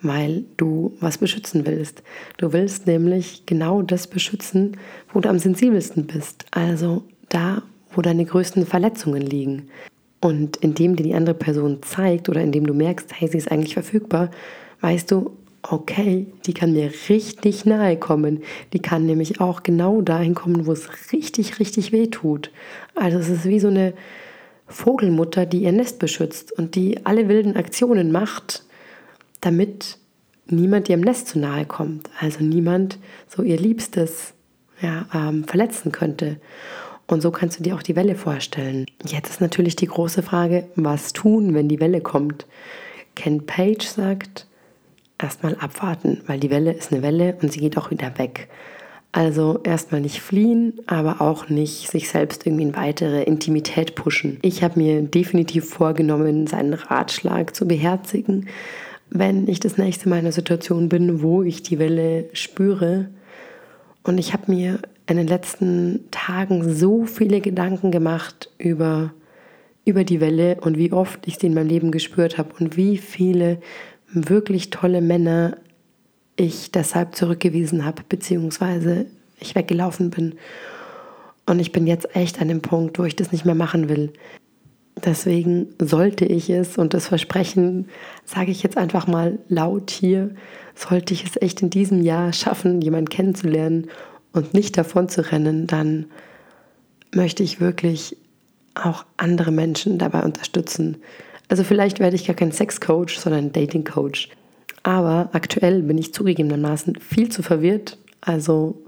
weil 0.00 0.44
du 0.56 0.92
was 1.00 1.18
beschützen 1.18 1.66
willst. 1.66 2.02
Du 2.38 2.52
willst 2.52 2.86
nämlich 2.86 3.44
genau 3.46 3.82
das 3.82 4.06
beschützen, 4.06 4.76
wo 5.12 5.20
du 5.20 5.28
am 5.28 5.38
sensibelsten 5.38 6.06
bist. 6.06 6.46
Also 6.50 7.04
da, 7.28 7.62
wo 7.90 8.00
deine 8.00 8.24
größten 8.24 8.66
Verletzungen 8.66 9.22
liegen. 9.22 9.68
Und 10.20 10.56
indem 10.58 10.96
dir 10.96 11.02
die 11.02 11.14
andere 11.14 11.34
Person 11.34 11.82
zeigt 11.82 12.28
oder 12.28 12.40
indem 12.40 12.66
du 12.66 12.74
merkst, 12.74 13.12
hey, 13.12 13.28
sie 13.28 13.38
ist 13.38 13.50
eigentlich 13.50 13.74
verfügbar, 13.74 14.30
weißt 14.80 15.10
du, 15.10 15.32
okay, 15.62 16.26
die 16.46 16.54
kann 16.54 16.72
mir 16.72 16.90
richtig 17.08 17.64
nahe 17.64 17.96
kommen. 17.96 18.42
Die 18.72 18.80
kann 18.80 19.06
nämlich 19.06 19.40
auch 19.40 19.62
genau 19.62 20.00
dahin 20.00 20.34
kommen, 20.34 20.66
wo 20.66 20.72
es 20.72 21.12
richtig, 21.12 21.58
richtig 21.60 21.92
weh 21.92 22.06
tut. 22.08 22.50
Also 22.94 23.18
es 23.18 23.28
ist 23.28 23.44
wie 23.44 23.60
so 23.60 23.68
eine 23.68 23.94
Vogelmutter, 24.72 25.46
die 25.46 25.62
ihr 25.62 25.72
Nest 25.72 25.98
beschützt 25.98 26.52
und 26.52 26.74
die 26.74 27.04
alle 27.06 27.28
wilden 27.28 27.56
Aktionen 27.56 28.12
macht, 28.12 28.64
damit 29.40 29.98
niemand 30.46 30.88
ihrem 30.88 31.00
Nest 31.00 31.28
zu 31.28 31.38
nahe 31.38 31.66
kommt. 31.66 32.10
Also 32.18 32.42
niemand 32.42 32.98
so 33.28 33.42
ihr 33.42 33.58
Liebstes 33.58 34.34
ja, 34.80 35.06
ähm, 35.14 35.44
verletzen 35.44 35.92
könnte. 35.92 36.38
Und 37.06 37.20
so 37.20 37.30
kannst 37.30 37.58
du 37.58 37.62
dir 37.62 37.74
auch 37.74 37.82
die 37.82 37.96
Welle 37.96 38.14
vorstellen. 38.14 38.86
Jetzt 39.04 39.30
ist 39.30 39.40
natürlich 39.40 39.76
die 39.76 39.86
große 39.86 40.22
Frage, 40.22 40.68
was 40.76 41.12
tun, 41.12 41.54
wenn 41.54 41.68
die 41.68 41.80
Welle 41.80 42.00
kommt? 42.00 42.46
Ken 43.14 43.44
Page 43.44 43.86
sagt, 43.86 44.46
erstmal 45.18 45.56
abwarten, 45.56 46.22
weil 46.26 46.40
die 46.40 46.50
Welle 46.50 46.72
ist 46.72 46.92
eine 46.92 47.02
Welle 47.02 47.36
und 47.42 47.52
sie 47.52 47.60
geht 47.60 47.76
auch 47.76 47.90
wieder 47.90 48.18
weg. 48.18 48.48
Also 49.14 49.60
erstmal 49.62 50.00
nicht 50.00 50.22
fliehen, 50.22 50.72
aber 50.86 51.20
auch 51.20 51.50
nicht 51.50 51.90
sich 51.90 52.08
selbst 52.08 52.46
irgendwie 52.46 52.64
in 52.64 52.76
weitere 52.76 53.22
Intimität 53.24 53.94
pushen. 53.94 54.38
Ich 54.40 54.62
habe 54.62 54.80
mir 54.80 55.02
definitiv 55.02 55.68
vorgenommen, 55.68 56.46
seinen 56.46 56.72
Ratschlag 56.72 57.54
zu 57.54 57.68
beherzigen, 57.68 58.48
wenn 59.10 59.46
ich 59.48 59.60
das 59.60 59.76
nächste 59.76 60.08
Mal 60.08 60.16
in 60.16 60.24
einer 60.24 60.32
Situation 60.32 60.88
bin, 60.88 61.20
wo 61.20 61.42
ich 61.42 61.62
die 61.62 61.78
Welle 61.78 62.30
spüre. 62.32 63.10
Und 64.02 64.16
ich 64.16 64.32
habe 64.32 64.50
mir 64.50 64.78
in 65.06 65.18
den 65.18 65.26
letzten 65.26 66.10
Tagen 66.10 66.74
so 66.74 67.04
viele 67.04 67.42
Gedanken 67.42 67.90
gemacht 67.90 68.50
über, 68.56 69.12
über 69.84 70.04
die 70.04 70.22
Welle 70.22 70.56
und 70.62 70.78
wie 70.78 70.90
oft 70.90 71.26
ich 71.26 71.36
sie 71.36 71.48
in 71.48 71.54
meinem 71.54 71.68
Leben 71.68 71.90
gespürt 71.90 72.38
habe 72.38 72.54
und 72.58 72.78
wie 72.78 72.96
viele 72.96 73.58
wirklich 74.14 74.70
tolle 74.70 75.02
Männer 75.02 75.58
ich 76.44 76.70
deshalb 76.70 77.14
zurückgewiesen 77.14 77.84
habe, 77.84 78.02
beziehungsweise 78.08 79.06
ich 79.40 79.54
weggelaufen 79.54 80.10
bin. 80.10 80.34
Und 81.46 81.58
ich 81.58 81.72
bin 81.72 81.86
jetzt 81.86 82.14
echt 82.14 82.40
an 82.40 82.48
dem 82.48 82.62
Punkt, 82.62 82.98
wo 82.98 83.04
ich 83.04 83.16
das 83.16 83.32
nicht 83.32 83.44
mehr 83.44 83.54
machen 83.54 83.88
will. 83.88 84.12
Deswegen 85.04 85.68
sollte 85.80 86.24
ich 86.24 86.50
es, 86.50 86.78
und 86.78 86.94
das 86.94 87.08
Versprechen 87.08 87.88
sage 88.24 88.50
ich 88.50 88.62
jetzt 88.62 88.76
einfach 88.76 89.06
mal 89.06 89.38
laut 89.48 89.90
hier, 89.90 90.34
sollte 90.74 91.14
ich 91.14 91.24
es 91.24 91.40
echt 91.40 91.62
in 91.62 91.70
diesem 91.70 92.02
Jahr 92.02 92.32
schaffen, 92.32 92.80
jemanden 92.82 93.08
kennenzulernen 93.08 93.88
und 94.32 94.54
nicht 94.54 94.76
davon 94.76 95.08
zu 95.08 95.32
rennen, 95.32 95.66
dann 95.66 96.06
möchte 97.14 97.42
ich 97.42 97.60
wirklich 97.60 98.16
auch 98.74 99.04
andere 99.16 99.50
Menschen 99.50 99.98
dabei 99.98 100.22
unterstützen, 100.22 100.98
also 101.52 101.64
vielleicht 101.64 102.00
werde 102.00 102.16
ich 102.16 102.26
gar 102.26 102.34
kein 102.34 102.50
Sexcoach, 102.50 103.18
sondern 103.18 103.52
Dating-Coach. 103.52 104.30
Aber 104.82 105.30
aktuell 105.32 105.82
bin 105.82 105.98
ich 105.98 106.12
zugegebenermaßen 106.12 106.96
viel 106.96 107.30
zu 107.30 107.42
verwirrt. 107.42 107.98
Also 108.20 108.82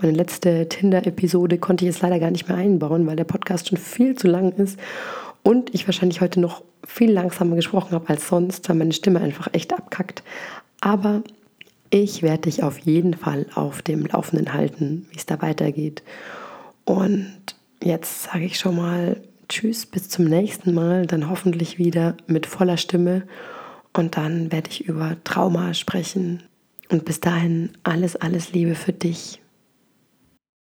meine 0.00 0.16
letzte 0.16 0.68
Tinder-Episode 0.68 1.58
konnte 1.58 1.84
ich 1.84 1.92
jetzt 1.92 2.02
leider 2.02 2.18
gar 2.18 2.30
nicht 2.30 2.48
mehr 2.48 2.56
einbauen, 2.56 3.06
weil 3.06 3.16
der 3.16 3.24
Podcast 3.24 3.68
schon 3.68 3.78
viel 3.78 4.16
zu 4.16 4.28
lang 4.28 4.52
ist 4.52 4.78
und 5.42 5.74
ich 5.74 5.86
wahrscheinlich 5.86 6.20
heute 6.20 6.40
noch 6.40 6.62
viel 6.86 7.10
langsamer 7.10 7.56
gesprochen 7.56 7.92
habe 7.92 8.08
als 8.08 8.28
sonst, 8.28 8.68
weil 8.68 8.76
meine 8.76 8.92
Stimme 8.92 9.20
einfach 9.20 9.48
echt 9.52 9.72
abkackt. 9.72 10.22
Aber 10.80 11.22
ich 11.90 12.22
werde 12.22 12.42
dich 12.42 12.62
auf 12.62 12.78
jeden 12.78 13.14
Fall 13.14 13.46
auf 13.54 13.82
dem 13.82 14.06
Laufenden 14.06 14.54
halten, 14.54 15.06
wie 15.10 15.16
es 15.16 15.26
da 15.26 15.42
weitergeht. 15.42 16.02
Und 16.84 17.26
jetzt 17.82 18.24
sage 18.24 18.44
ich 18.44 18.58
schon 18.58 18.76
mal 18.76 19.20
Tschüss, 19.48 19.84
bis 19.84 20.08
zum 20.08 20.26
nächsten 20.26 20.72
Mal, 20.72 21.06
dann 21.06 21.28
hoffentlich 21.28 21.78
wieder 21.78 22.16
mit 22.26 22.46
voller 22.46 22.76
Stimme 22.76 23.24
und 23.92 24.16
dann 24.16 24.52
werde 24.52 24.70
ich 24.70 24.86
über 24.86 25.16
Trauma 25.24 25.74
sprechen. 25.74 26.42
Und 26.90 27.04
bis 27.04 27.20
dahin 27.20 27.70
alles, 27.82 28.16
alles 28.16 28.52
Liebe 28.52 28.74
für 28.74 28.92
dich. 28.92 29.39